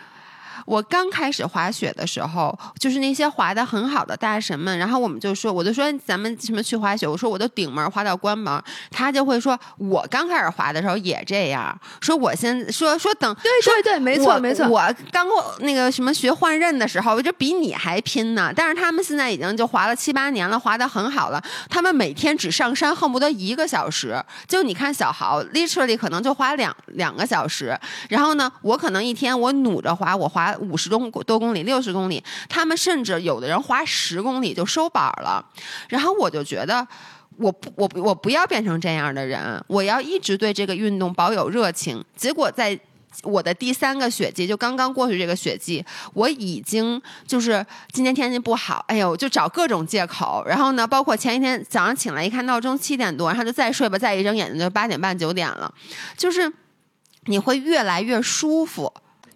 [0.66, 14.66] 我刚开始滑雪的时候，就是那些滑的很好的大神们，然后我们就说，我就说咱们什么去滑雪，我说我都顶门滑到关门，他就会说，我刚开始滑的时候也这样，说我先说说等对对对，没错没错。
[14.68, 15.26] 我刚
[15.60, 18.52] 那个什么学换刃的时候，我就比你还拼呢。
[18.54, 21.42] 但是他们现在已经就滑了七八年了，滑的很好了。
[21.68, 24.22] 他们每天只上山恨不得一个小时。
[24.46, 27.78] 就你看小豪，literally 可能就滑两两个小时。
[28.08, 35.44] 然后呢，我可能一天我努着滑，我滑五十多多公里、六十公里，他们甚至有的人滑十公里就收板了。
[35.88, 36.86] 然后我就觉得。
[37.36, 42.04] 我不，我我不要变成这样的人，我要一直对这个运动保有热情。
[42.14, 42.78] 结果在
[43.22, 45.82] 我的第三个雪季，就刚刚过去这个雪季，
[46.12, 50.44] 我已经就是今天天气不好，哎呦，就找各种借口。
[50.46, 55.72] 然后呢，包括前一天早上醒来一看闹钟七点多，然后就再睡吧，再一睁眼睛就八点半九点了，
[56.18, 56.52] 就是
[57.24, 58.92] 你会越来越舒服。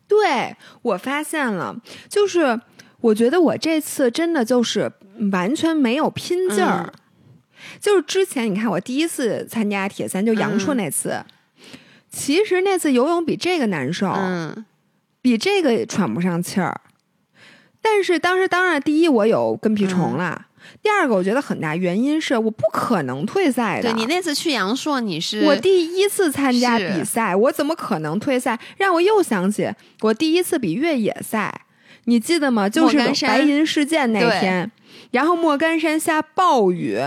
[0.08, 1.76] 对我发现了，
[2.08, 2.60] 就是
[3.00, 4.92] 我觉得我这次真的就是
[5.32, 6.92] 完全没有拼劲儿。
[6.92, 7.00] 嗯
[7.80, 11.24] 就是之前你看我第一次参加铁三，就阳朔那次，
[12.10, 14.66] 其实那次游泳比这个难受，嗯
[15.22, 16.78] 比这个喘不上气儿。
[17.80, 20.46] 但是当时当然，第一我有跟屁虫了，
[20.84, 23.90] 第二个我觉得很大原因是我不可能退赛的。
[23.90, 28.60] 对你那次去阳朔，你是我第一次参加比赛，我怎么可能退赛？
[28.76, 29.72] 让我又想起
[30.02, 31.62] 我第一次比越野赛，
[32.04, 32.68] 你记得吗？
[32.68, 34.70] 就是白银事件那天，
[35.10, 37.00] 然后莫干山下暴雨。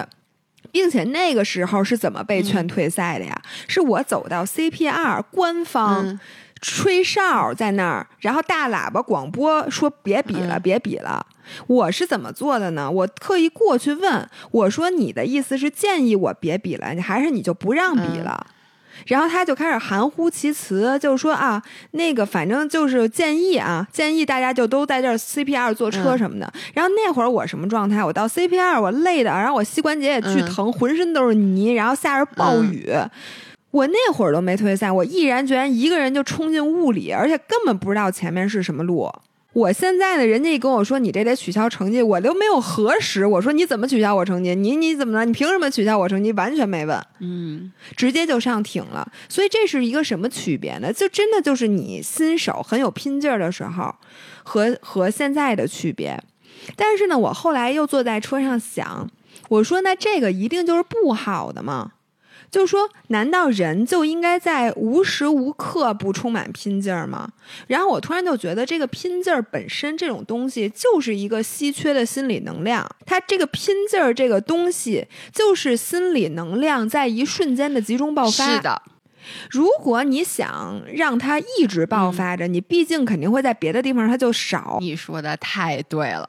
[0.69, 3.41] 并且那个时候是怎么被劝退赛的呀？
[3.67, 6.19] 是我走到 CPR 官方嗯
[6.61, 11.25] 吹哨在那儿，然后大喇叭广播说别比了，嗯别比了。
[11.67, 12.89] 我是怎么做的呢？
[12.91, 18.47] 我特意过去问我说：“你的意思是建议我别比了，还是你就不让比了？”
[19.05, 26.51] 然后他就开始含糊其辞，就说啊，那个反正就是建议啊，建议大家就都在这儿 CPR 坐车嗯什么的。
[26.73, 28.03] 然后那会儿我什么状态？
[28.03, 32.91] 我到 CPR 我累的，然后我膝关节也巨嗯疼，浑身都是泥，然后下着暴雨。
[33.77, 39.11] 我那会儿都没退赛，我毅然决然一个人就冲进雾里，而且根本不知道前面是什么路。
[39.53, 43.25] 我现在呢，人家一跟我说你这得取消成绩，我都没有核实。
[43.25, 44.53] 我说你怎么取消我成绩？
[44.55, 45.25] 你你怎么了？
[45.25, 46.31] 你凭什么取消我成绩？
[46.33, 46.99] 完全没问。
[47.19, 49.07] 嗯直接就上挺了。
[49.29, 50.91] 所以这是一个什么区别呢？
[50.91, 53.93] 就真的就是你新手很有拼劲儿的时候
[54.43, 56.19] 和和现在的区别。
[56.75, 59.09] 但是呢，我后来又坐在车上想，
[59.49, 61.93] 我说那这个一定就是不好的吗？
[62.49, 67.29] 就是说，难道人就应该在无时无刻不充满拼劲儿吗？
[67.67, 72.89] 然后我突然就觉得，这个拼劲儿本身这种东西就是一个稀缺的心理能量。
[73.05, 78.55] 它这个拼劲儿这个东西，就是心理能量在一瞬间的集中爆发。
[78.55, 78.81] 是的，
[79.49, 84.77] 如果你想让它一直爆发着，你毕竟肯定会在别的地方它就少。
[84.81, 86.27] 你说的太对了。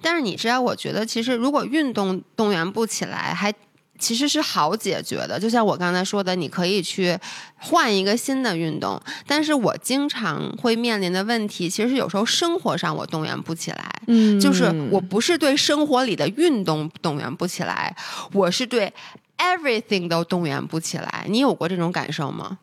[0.00, 3.52] 但是你知道，我觉得其实如果运动动员不起来，还
[4.00, 5.38] 其实是好解决的。
[5.38, 7.16] 就像我刚才说的，你可以去
[7.56, 9.00] 换一个新的运动。
[9.26, 13.86] 但是我经常会面临的问题，其实有时候生活上我动员不起来。
[14.06, 17.94] 嗯就是我不是对生活里的运动动员不起来，
[18.32, 18.92] 我是对
[19.38, 21.26] everything 都动员不起来。
[21.28, 22.58] 你有过这种感受吗？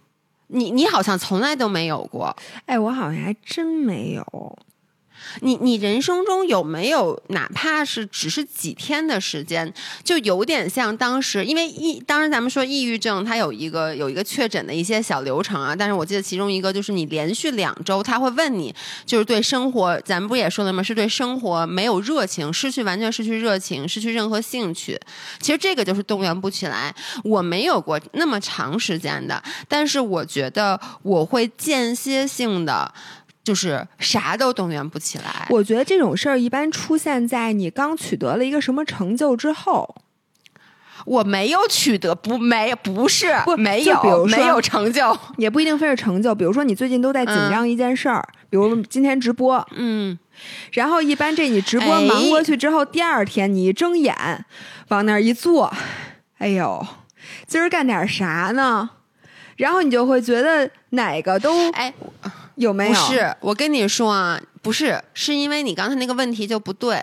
[0.47, 2.35] 你你好像从来都没有过。
[2.65, 4.57] 哎，我好像还真没有。
[5.41, 15.75] 你你人生中有没有哪怕是只是几天的时间，就有点像当时，因为抑，当时咱们说抑郁症，它有一个有一个确诊的一些小流程啊。
[15.75, 18.73] 但是我记得其中一个就是你连续两周，他会问你，
[19.05, 20.81] 就是对生活，咱们不也说了吗？
[20.81, 24.99] 是对生活没有热情，失去完全失去热情，失去任何兴趣。
[25.39, 26.93] 其实这个就是动员不起来。
[27.23, 32.93] 我没有过那么长时间的，但是我觉得我会间歇性的。
[33.47, 35.47] 就是啥都动员不起来。
[35.49, 39.95] 我觉得这种事儿一般出现在你刚取得了一个什么成就之后。
[41.05, 46.35] 我没有取得，不没不是不没有，比如没有成就，也不一定非是成就。
[46.35, 50.19] 比如说你最近都在紧张一件事儿，比如今天直播，嗯，
[50.73, 54.13] 然后一般这你直播忙过去之后，第二天你一睁眼
[54.89, 55.71] 往那儿一坐，
[56.39, 56.85] 哎呦，
[57.45, 58.89] 今儿干点啥呢？
[59.55, 61.93] 然后你就会觉得哪个都哎。
[62.57, 62.93] 有没有？
[62.93, 67.01] 不是，我跟你说啊，不是，是因为你刚才那个问题就不对。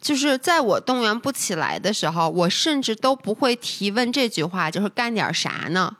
[0.00, 5.96] 就是在我动员不起来的时候，我甚至都不会提问这句话，就是干点啥呢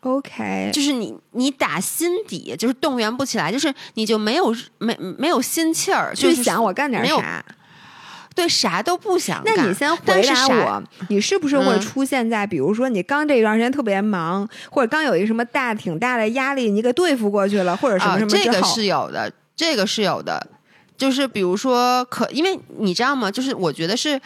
[0.00, 7.44] ？OK，就是你，你打心底就是动员不起来，就是你就没有没没有心气儿去想我干点啥。
[8.34, 9.54] 对，啥都不想干。
[9.56, 20.46] 那你先回答我，你是不是会出现在，比如说你刚这一段时间特别忙，或者刚有一个什么大挺大的压力，你给对付过去了，或者什么什么这个是有的，这个是有的。
[20.96, 23.30] 就是比如说，可因为你知道吗？
[23.30, 24.20] 就是我觉得是。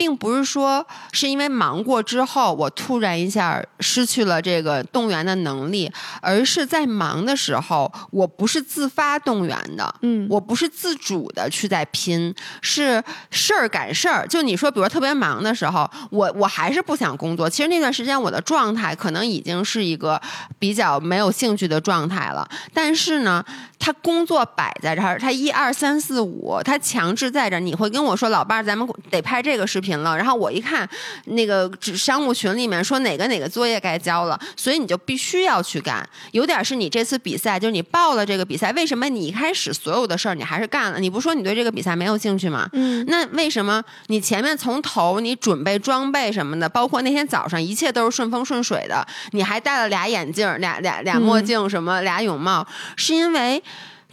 [0.00, 14.26] 并不是说是因为忙过之后，我突然一下失去了这个动员的能力，而是在忙的时候，我不是自发动员的，嗯，我不是自主的去在拼，是事儿赶事儿。
[14.26, 17.50] 就你说，比如特别忙的时候，我我还是不想工作。
[17.50, 20.18] 其实那段时间我的状态可能已经是一个
[20.58, 23.44] 比较没有兴趣的状态了，但是呢，
[23.78, 29.89] 他工作摆在这儿，他一二三四五，他强制在这儿，你会跟我说，老伴儿，咱们得拍这个视频。
[29.98, 30.88] 了，然后我一看
[31.26, 36.06] 那个商务群里面说哪个哪个作业该交了，所以你就必须要去干。
[36.32, 40.98] 有点是你这次比赛，就是你报了这个比赛，为什么你一开始所有的事儿你还是干了？
[40.98, 42.68] 你不说你对这个比赛没有兴趣吗？
[42.72, 53.62] 嗯，那为什么你前面从头你准备装备什么的，包括那天早上一切都是顺风顺水的，你还戴了俩眼镜、俩俩俩墨镜，什么俩泳帽，是因为。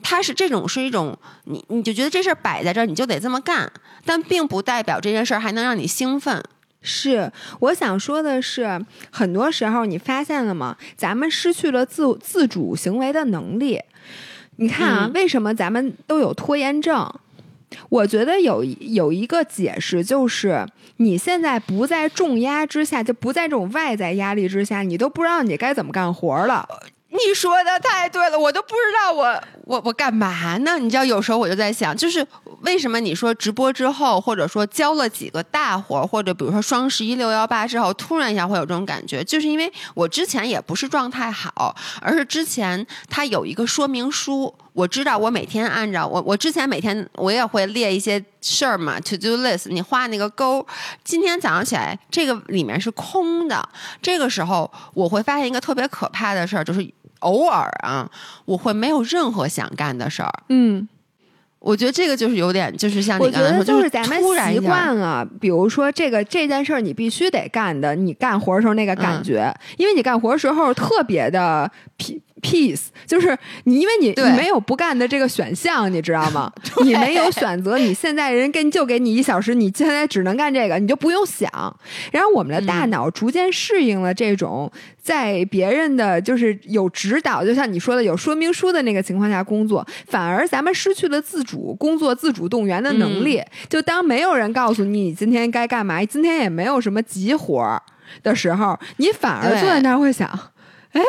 [0.02, 3.72] 它是这种是一种，你你就觉得这事儿摆在这儿，你就得这么干，
[4.06, 6.44] 但并不代表这件事儿还能让你兴奋。
[6.82, 8.80] 是，我想说的是，
[9.12, 10.78] 很多时候你发现了吗？
[10.96, 13.82] 咱们失去了自自主行为的能力。
[14.58, 17.12] 你看啊，为什么咱们都有拖延症？
[17.90, 20.66] 我觉得有有一个解释，就是
[20.98, 26.66] 你现在不在重压之下，就不在这种外在压力之下，你都不知道你该怎么干活了。
[27.10, 30.78] 你说的太对了，我都不知道我我我干嘛呢？
[30.78, 32.26] 你知道，有时候我就在想，就是
[32.62, 50.64] 为什么你说直播之后，或者说交了几个大活，或者比如说双十一、六幺八之后，突然一下会有这种感觉，就是因为我之前也不是状态好，而是之前他有一个说明书，我知道我每天按照我我之前每天我也会列一些事儿嘛，to do list，你画那个勾，
[51.04, 53.68] 今天早上起来这个里面是空的，
[54.02, 56.88] 这个时候我会发现一个特别可怕的事儿，就是。
[57.22, 58.08] 偶尔啊，
[58.46, 60.32] 我会没有任何想干的事儿。
[60.50, 60.88] 嗯，
[61.58, 64.22] 我觉得这个就是有点，就是像你刚才说，就是咱们
[64.54, 65.26] 习惯了。
[65.42, 72.22] 比如说，这个这件事儿你必须得干的，你干活的时候那个感觉，因为你干活的时候特别的皮。
[72.42, 76.52] Peace，就是你，因为你你没有不干的这个选项，你知道吗？
[76.86, 81.50] 你没有选择，你现在人给就给你一小时，你现在只能干这个，你就不用想。
[82.12, 93.42] 然后我们的大脑逐渐适应了这种在别人的就是有指导，就像你说的有说明书的那个情况下工作，反而咱们失去了自主工作、自主动员的能力。
[93.68, 97.82] 就当没有人告诉你你今天该干嘛，今天也没有什么急活儿
[98.22, 100.28] 的时候，你反而坐在那儿会想，
[100.92, 101.02] 哎。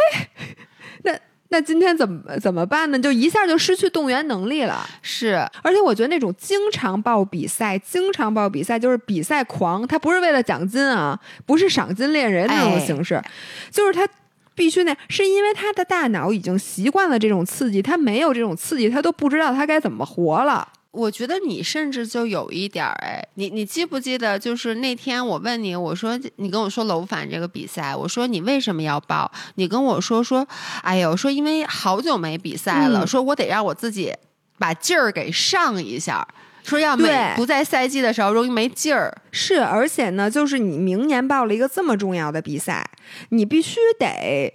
[1.04, 1.12] 那
[1.50, 2.98] 那今天怎么怎么办呢？
[2.98, 4.86] 就一下就失去动员能力了。
[5.00, 13.22] 是，而且我觉得那种经常报比赛、经常报比赛，就是比赛狂，他不是为了奖金啊，不是赏金猎人那种形式，
[13.70, 14.06] 就是他
[14.54, 20.68] 必须那，是因为他的大脑已经习惯了这种刺激，他没有这种刺激，他都不知道他该怎么活了。
[20.98, 29.30] 我觉得你甚至就有一点儿哎，你你记不记得，就是那天我问你，我说你跟我说楼反这个比赛，我说你为什么要报？
[29.54, 30.44] 你跟我说说，
[30.82, 34.12] 哎呦，说因为好久没比赛了，说我得让我自己
[34.58, 36.26] 把劲儿给上一下，
[36.64, 39.16] 说要没不在赛季的时候容易没劲儿。
[39.30, 42.84] 是，而且呢，就是你明年报了一个这么重要的比赛，
[43.28, 44.52] 你必须得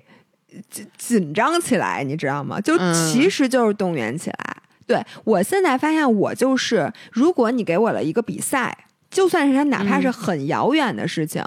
[0.70, 2.60] 紧紧张起来，你知道吗？
[2.60, 4.58] 就其实就是动员起来。
[4.86, 11.44] 对我现在发现，我就是，如果你给我了一个比赛，就算是它哪怕是很遥远的事情，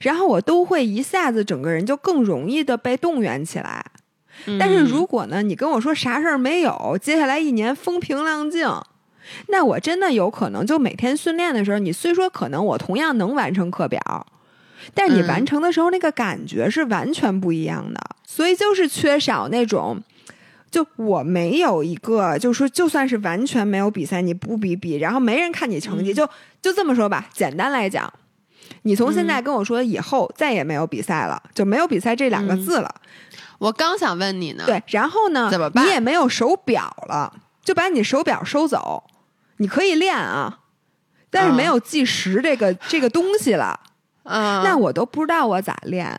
[0.00, 3.84] 然后我都会一下子整个人就更容易的被动员起来。
[4.58, 8.68] 但是如果呢，你跟我说啥事儿没有，接下来一年风平浪静，
[9.48, 14.26] 那我真的有可能就每天训练的时候，你虽说可能我同样能完成课表，
[14.94, 20.00] 但你嗯完成的时候那个感觉是完全不一样的，所以就是缺少那种。
[20.70, 26.28] 就我没有一个，就是说，就算是完全没有比赛，你不比比，然后没人看你成绩，嗯就
[26.60, 27.26] 就这么说吧。
[27.32, 28.12] 简单来讲，
[28.82, 32.94] 你从现嗯在跟我说以后再也没有比赛了，就没有比赛这两个嗯字了。
[33.58, 37.32] 我刚想问你呢，对，然后呢，怎么办你也没有手表了，
[37.64, 39.04] 就把你手表收走。
[39.56, 40.60] 你可以练啊，
[41.30, 43.80] 但是没有计时这个、这个东西了，
[44.22, 46.16] 嗯，那我都不知道我咋练。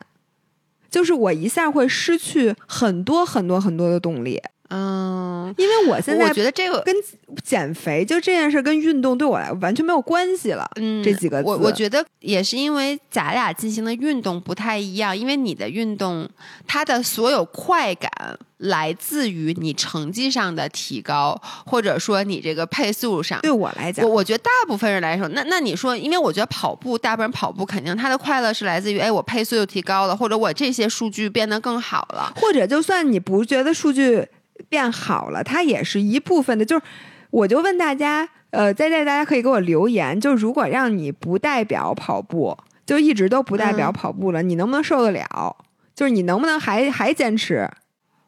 [0.90, 6.96] 就是我一下会失去很多很多很多的动力，嗯，因为我现在我觉得这个跟
[7.44, 10.70] 减肥就这件事跟运动对我来完全没有关系了。
[10.76, 16.30] 嗯，这几个字我我觉得也是因为咱俩进行的运动不太一样，因为你的运动
[16.68, 18.12] 它的所有快感
[18.58, 23.40] 来自于你成绩上的提高，或者说你这个配速上。
[23.42, 32.32] 对我来讲我，我觉得大部分人来说，那那你说，因为我觉得跑步，大部分人跑步肯定他的快乐是来自于，哎，我配速又提高了，或者我这些数据变得更好了。
[32.36, 34.28] 或者就算你不觉得数据
[34.68, 36.66] 变好了，它也是一部分的。
[36.66, 36.84] 就是，
[37.30, 45.56] 我就问大家，呃，在这大家可以给我留言，就如果让你不代表跑步，就一直都不代表嗯跑步了，你能不能受得了？
[45.96, 47.70] 就是你能不能还还坚持？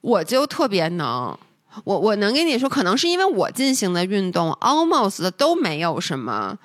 [0.02, 1.38] 我就特别能，
[1.84, 6.58] 我我能跟你说，可能是因为我进行的运动 almost 都没有什么。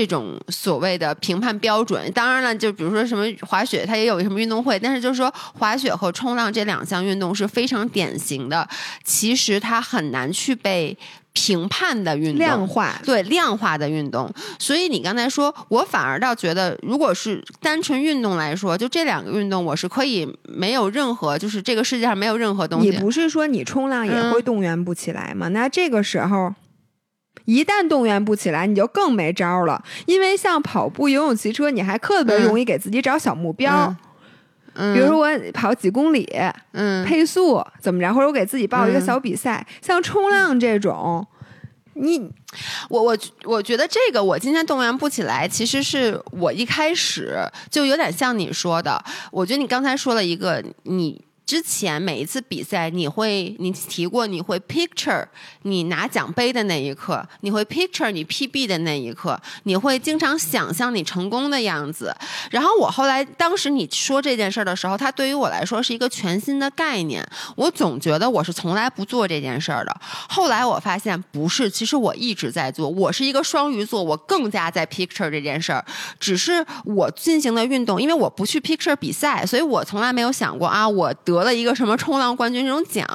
[0.00, 8.66] 这种所谓的评判标准，当然了，就比如说什么滑雪，它也有什么运动会，但是就是说滑雪和冲浪这两项运动是非常典型的，
[9.04, 10.96] 其实它很难去被
[11.34, 22.88] 评判的运动，量化，对量化的运动，所以你刚才说，我反而倒觉得，如果是单纯运动来说，就这两个运动，我是可以没有任何，就是这个世界上没有任何东西。
[22.88, 25.48] 你不是说你冲浪也嗯会动员不起来吗？
[25.48, 26.54] 那这个时候。
[27.44, 29.82] 一旦动员不起来，你就更没招了。
[30.06, 33.94] 因为像跑步、游泳、骑车，你还特别嗯容易给自己找小目标。
[34.74, 36.28] 嗯，比如说我跑几公里，
[36.72, 41.26] 嗯，配速怎么着，或者我给自己报一个嗯小比赛，像冲浪这种，
[41.94, 42.30] 你
[42.88, 47.38] 我我我觉得这个我今天动员不起来，其实是我一开始
[47.70, 49.02] 就有点像你说的。
[49.32, 51.24] 我觉得你刚才说了一个你。
[51.50, 55.26] 之前每一次比赛，你会你提过你会 picture
[55.62, 62.14] 你拿奖杯的那一刻，你会 picture 你 PB 的那一刻，你会经常想象你成功的样子。
[62.52, 67.28] 然后我后来当时你说这件事儿的时候，它对于我来说是一个全新的概念。
[67.56, 69.92] 我总觉得我是从来不做这件事儿的。
[70.28, 72.88] 后来我发现不是，其实我一直在做。
[72.88, 75.84] 我是一个双鱼座，我更加在 picture 这件事儿。
[76.20, 83.06] 只是我进行的运动，因为我不去 picture 比赛，所以我从来没有想过啊，我得了一个什么冲浪冠军这种奖。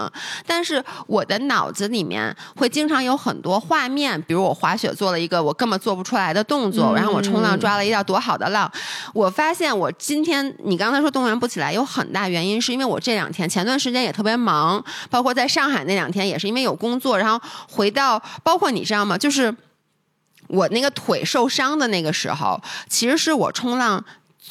[0.46, 8.72] 但是我的脑子里面会经常有很多画面，比如我滑雪做了一个我根本做不出来的动作，嗯然后我冲浪抓了一道多好的浪。
[9.14, 17.40] 我发现我今天你刚才说动员不起来，有很大原因是因为我这两天前段时间也特别忙，包括在上海那两天也是因为有工作，然后
[17.70, 19.18] 回到包括你知道吗？
[19.18, 19.56] 就是
[20.48, 24.04] 我那个腿受伤的那个时候，其实是我冲浪。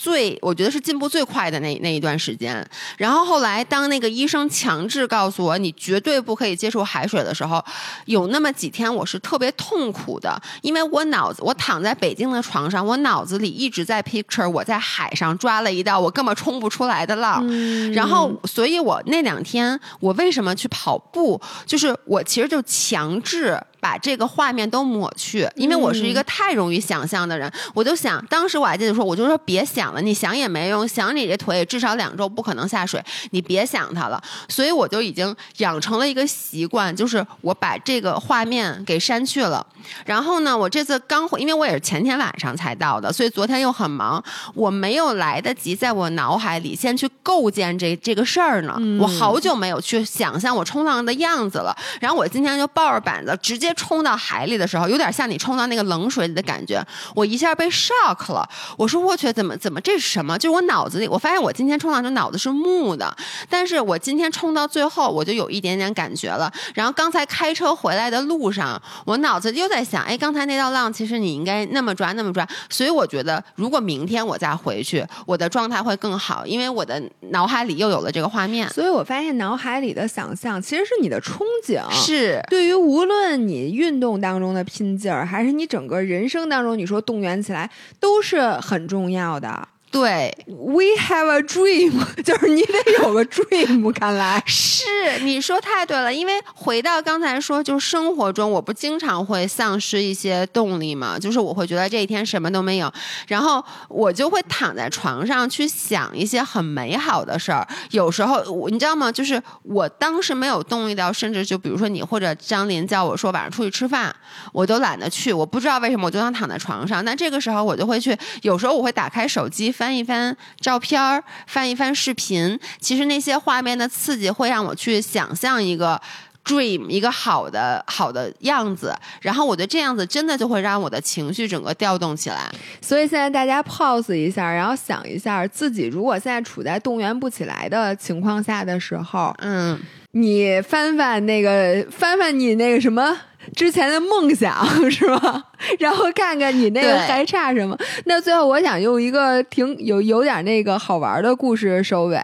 [0.04, 2.62] 最我觉得是进步最快的那那一段时间，
[2.98, 7.64] 然后后来当那个医生强制告诉我你绝对不可以接触海水的时候，
[8.04, 23.58] 有那么几天我是特别痛苦的，因为我脑子我躺在北京的床上，我脑子里一直在 picture 我在海上抓了一道我根本冲不出来的浪，嗯然后，所以我那两天我为什么去跑步，就是我其实就强制。
[23.84, 32.98] 把这个画面都抹去，因为我是一个太容易想象的人，我就想，当时我还记得说，我就说别想了，你想也没用，想你这腿至少两周不可能下水，
[33.32, 34.18] 你别想它了。
[34.48, 39.66] 所以我就已经养成了一个习惯，就是我把这个画面给删去了。
[40.06, 44.24] 然后呢，我这次刚回，因为我也是前天晚上才到的，所以昨天又很忙，
[44.54, 48.80] 我没有来得及在我脑海里先去构建这这个事儿呢。
[48.98, 51.76] 我好久没有去想象我冲浪的样子了。
[52.00, 56.84] 然后我今天就抱着板子直接冲到海里的时候，有点像你冲到那个冷水里的感觉，
[57.14, 58.48] 我一下被 shock 了。
[58.76, 60.38] 我说我去，怎么怎么这是什么？
[60.38, 63.14] 就是我脑子里，我发现我今天冲浪就脑子是木的，
[63.48, 66.52] 但是我今天冲到最后，我就有一点点感觉了。
[66.74, 72.46] 然后刚才开车回来的路上，我脑子又在想，哎，刚才那道浪其实你应该那么抓那么抓。
[72.68, 78.68] 所以我觉得，如果明天我再回去，我的状态会更好，因为我的脑海里又有了这个画面。
[78.70, 87.70] 所以我发现脑海里的想象其实是你的憧憬，是对于无论你运动当中的拼劲儿，还是你整个人生当中，你说动员起来
[88.00, 89.68] 都是很重要的。
[89.94, 91.92] 对，We have a dream，
[92.24, 93.92] 就是你得有个 dream。
[93.94, 94.84] 看来是
[95.22, 102.92] 你说太对了，因为回到刚才说，就是生活中我不经常会丧失一些动力嘛，就是我会觉得这一天什么都没有，
[103.28, 107.64] 然后我就会躺在床上去想一些很美好的事儿。
[107.92, 109.12] 有时候我你知道吗？
[109.12, 114.12] 就是我当时没有动力到，甚至就比如说你或者张林叫我说晚上出去吃饭，
[114.52, 115.32] 我都懒得去。
[115.32, 117.04] 我不知道为什么，我就想躺在床上。
[117.04, 119.70] 那这个时候我就会去，有时候我会打开手机。
[119.84, 126.00] 翻一翻照片儿，翻一翻视频，其实那些画面的刺激会让我去想象一个
[126.42, 132.50] dream，一个好的好的样子，然后我觉得这样子真的就会让我的情绪整个调动起来。
[132.80, 139.78] 所以现在大家 pause 一下，然后想一下自己如果现在处在动员不起来的情况下的时候，嗯，
[140.12, 143.14] 你翻翻那个，翻翻你那个什么。
[143.54, 145.44] 之前的梦想 是吧？
[145.78, 147.76] 然后看看你那个还差什么？
[148.06, 152.20] 那最后我想用一个挺有有点那个好玩的故事收尾，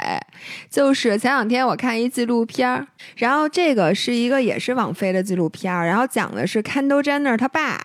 [0.70, 2.86] 就是前两天我看一纪录片儿，
[3.16, 7.80] 然后这个是一个也是网飞的纪录片儿，然后讲的是 Kendall Jenner 他爸。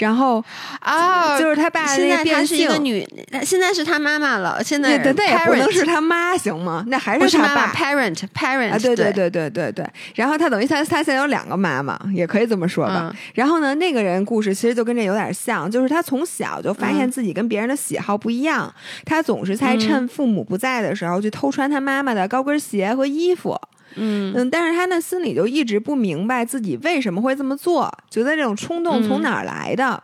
[0.00, 0.42] 然后
[0.80, 3.06] 啊，就是他爸现在他是一个女，
[3.44, 4.62] 现在是他妈妈了。
[4.64, 6.82] 现在那也不能是他妈行吗？
[6.88, 9.86] 那还是他爸？Parent parent 啊，对对对对对对。
[10.14, 13.14] 然后他等于他他现在有两个妈妈，也可以这么说吧。
[13.34, 18.72] 然后呢，那个人故事其实就跟这有点像，就是他从小就发现自己跟别人的喜好不一样，
[19.04, 23.60] 他总是在趁父母不在的时候去偷穿他妈妈的高跟鞋和衣服。
[23.96, 30.02] 嗯嗯，但是他那心里就一直不明白自己为什么会这么做，觉得这种冲动从哪儿来的。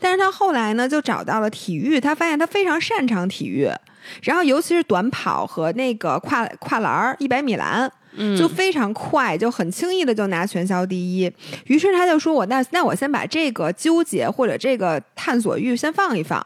[0.00, 3.70] 但是他后来呢，就找到了体育，他发现他非常擅长体育，
[4.22, 7.90] 然后尤其是短跑和那个跨跨栏一百米栏，
[8.36, 11.30] 就非常快，就很轻易的就拿全校第一。
[11.66, 16.44] 于是他就说：“我那那我先把这个纠结或者这个探索欲先放一放，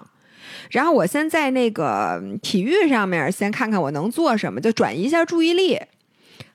[0.71, 5.81] 然后我先在那个体育上面先看看我能做什么，就转移一下注意力。”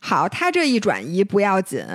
[0.07, 1.85] 好，他这一转移不要紧，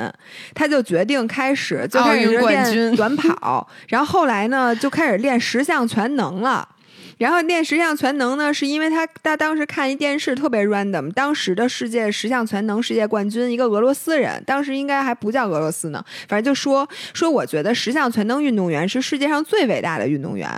[0.55, 6.69] 他就决定开始就开始练短跑，然后后来呢就开始练十项全能了。
[7.17, 20.51] 然后练十项全能呢，是因为他他当时看一电视特别 random，当时的世界十项全能世界冠军一个俄罗斯人，当时应该还不叫俄罗斯呢，反正就说说我觉得十项全能运动员是世界上最伟大的运动员，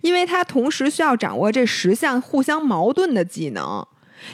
[0.00, 3.86] 因为他同时需要掌握这十项互相矛盾的技能。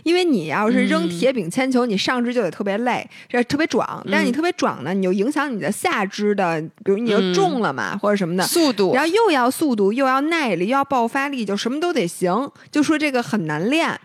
[0.03, 4.05] 因为你要是扔铁饼铅球，你上肢就得特别累，这特别壮。
[4.11, 8.95] 但是你特别壮呢，你就影响你的下肢的，比如你就重了嘛，或者什么的速度。
[8.95, 12.51] 然后又要速度，又要耐力，又要爆发力，就什么都得行。
[12.71, 13.99] 就说这个很难练，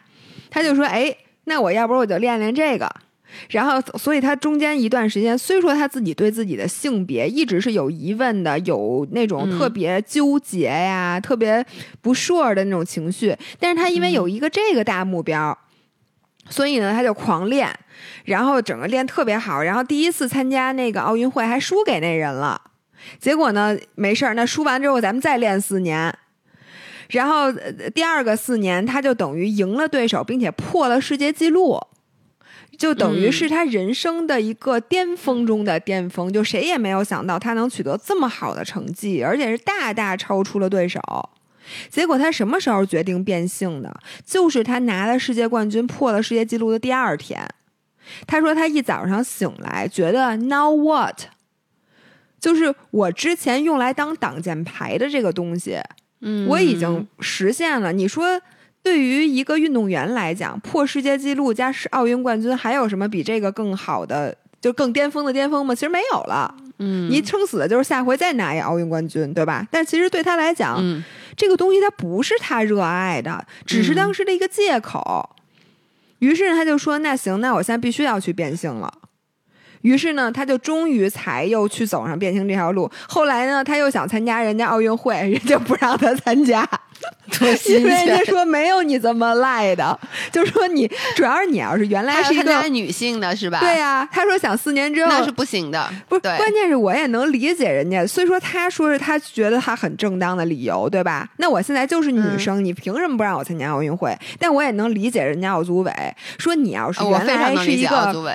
[0.49, 2.89] 他就说：“哎，那我要不我就练练这个。”
[3.49, 11.65] 然后，所以他中间一段时间，虽说他自己对自己的性别一直是有疑问的，有那种特别纠结呀、特别
[12.01, 15.57] 不 sure 的那种情绪，但是他因为有一个这个大目标。
[16.49, 17.73] 所以呢，他就狂练，
[18.25, 19.61] 然后整个练特别好。
[19.61, 22.59] 然后第一次参加那个奥运会还输给那人了，
[23.19, 24.33] 结果呢没事儿。
[24.33, 26.13] 那输完之后咱们再练四年，
[27.09, 27.51] 然后
[27.93, 31.79] 第二个四年他就等于赢了对手，并且破了世界纪录，
[32.77, 36.33] 就等于是他人生的一个巅峰中的巅峰。
[36.33, 40.99] 就谁也没有想到他能取得这么好的成绩，而且是大大超出了对手。
[41.89, 43.93] 结果他什么时候决定变性的？
[44.25, 47.47] 就是他拿了世界冠军、破了世界纪录的第二天。
[48.25, 51.21] 他说他一早上醒来，觉得 Now what？
[52.39, 55.77] 就是我之前用来当挡箭牌的这个东西，
[56.21, 57.93] 嗯，我已经实现了。
[57.93, 58.41] 你说，
[58.81, 65.75] 对于一个运动员来讲，破世界纪录加是奥运冠军，还有什么比这个更好的、就更巅峰的巅峰吗？
[65.75, 66.53] 其实没有了。
[66.79, 69.67] 嗯，你撑死的就是下回再拿一奥运冠军，对吧？
[69.69, 70.83] 但其实对他来讲，
[71.41, 75.35] 这个东西他不是他热爱的，只是当时的一个借口。
[76.19, 78.93] 于是他就说：“那行，那我现在必须要去变性了。”
[79.81, 82.87] 于是呢，他就终于才又去走上变性这条路。
[83.09, 86.61] 后来呢，他又想参加人家奥运会，人家不让他参加。
[87.67, 88.21] 因为人家。
[88.31, 89.99] 说没有你这么赖的，
[90.31, 93.59] 就说你主要是你要是原来是一个女性的是吧？
[93.59, 95.89] 对呀、他说想四年之后那是不行的。
[96.07, 98.05] 不是，关键是我也能理解人家。
[98.07, 101.27] 虽说他说是他觉得他很正当的理由，对吧？
[101.37, 104.17] 那我现在就是女生，你凭什么不让我参加奥运会？
[104.39, 105.91] 但我也能理解人家奥组委
[106.37, 108.33] 说，你要是呃我非常原来是一个委。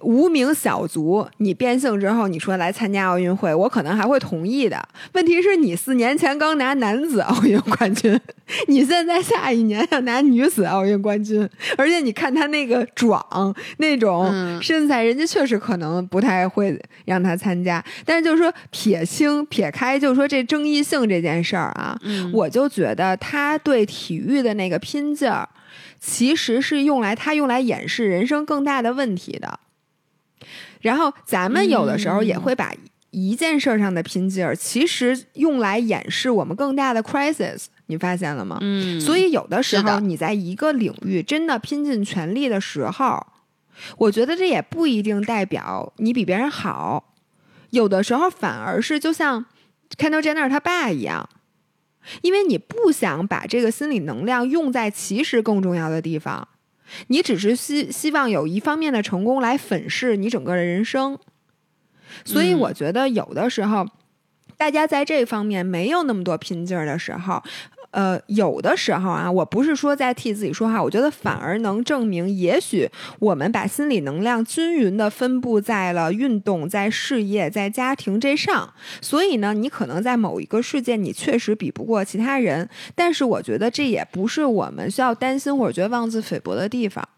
[0.00, 4.80] 无名小卒，你变性之后，你说来参加奥运会，我可能还会同意的。
[5.14, 8.20] 问题是你四年前刚拿男子奥运冠军，
[8.68, 13.24] 你现在下一年要拿女子奥运冠军，而且你看他那个壮
[13.78, 17.82] 那种嗯身材，人家确实可能不太会让他参加。
[18.04, 25.48] 但是就是说撇清撇开，就是说这争议性这件事儿啊，嗯我就觉得他对体育的那个拼劲儿，
[26.00, 29.60] 其实是用来他用来掩饰人生更大的问题的。
[30.82, 32.72] 然后咱们有的时候也会把
[33.10, 37.66] 一件事儿上的拼劲儿，其实用来掩饰我们更大的 crisis。
[37.86, 38.58] 你发现了吗？
[38.60, 43.26] 嗯，所以有的时候你在一个领域真的拼尽全力的时候，
[43.98, 47.12] 我觉得这也不一定代表你比别人好，
[47.70, 49.44] 有的时候反而是就像
[49.98, 51.28] Kendall Jenner 他爸一样，
[52.22, 56.48] 因为你不想把这个心理能量用在其实更重要的地方，
[57.08, 61.18] 你只是希希望有一方面的成功来粉饰你整个的人生，
[62.24, 63.86] 所以嗯我觉得有的时候。
[64.56, 67.42] 大家在这方面没有那么多拼劲儿的时候，
[67.94, 72.90] 呃，有的时候啊，我不是说在替自己说话，我觉得反而能证明，也许
[73.20, 78.74] 我们把心理能量均匀的分布在了运动、在事业、在家庭这上。
[79.00, 87.08] 所以呢，你可能在某一个事件你确实比不过其他人，但是我觉得这也不是我们需要担心或者觉得妄自菲薄的地方。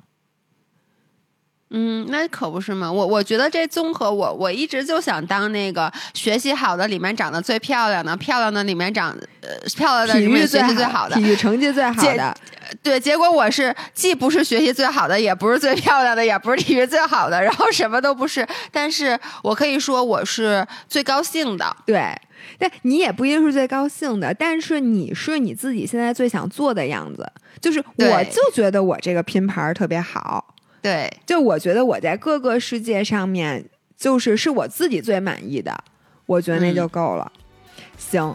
[1.70, 2.90] 嗯，那可不是嘛！
[2.90, 9.10] 我我觉得这综合我我一直就想当那个学习好的里面长得最漂亮的，漂亮的里面长
[9.40, 11.22] 呃漂亮的体里面学习最好的体。
[11.22, 12.36] 育成绩最好的，
[12.82, 18.47] 对，结果我是既不是学习最好的，也不是最漂亮的，也不是体育最好的，然后什么都不是。
[18.70, 21.76] 但是我可以说我是最高兴的。
[21.84, 22.14] 对。
[22.59, 27.26] 但你也不一定是最高兴的，但是你是你自己现在最想做的样子。
[27.60, 30.55] 就是我就觉得我这个拼盘特别好，
[30.86, 33.64] 对，就我觉得我在各个世界上面，
[33.96, 35.76] 就是是我自己最满意的，
[36.26, 37.32] 我觉得那就够了。
[37.98, 38.32] 行，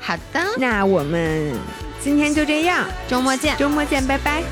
[0.00, 1.54] 好的，那我们
[2.00, 3.54] 今天就这样，周末见。
[3.58, 4.42] 周末见，拜拜。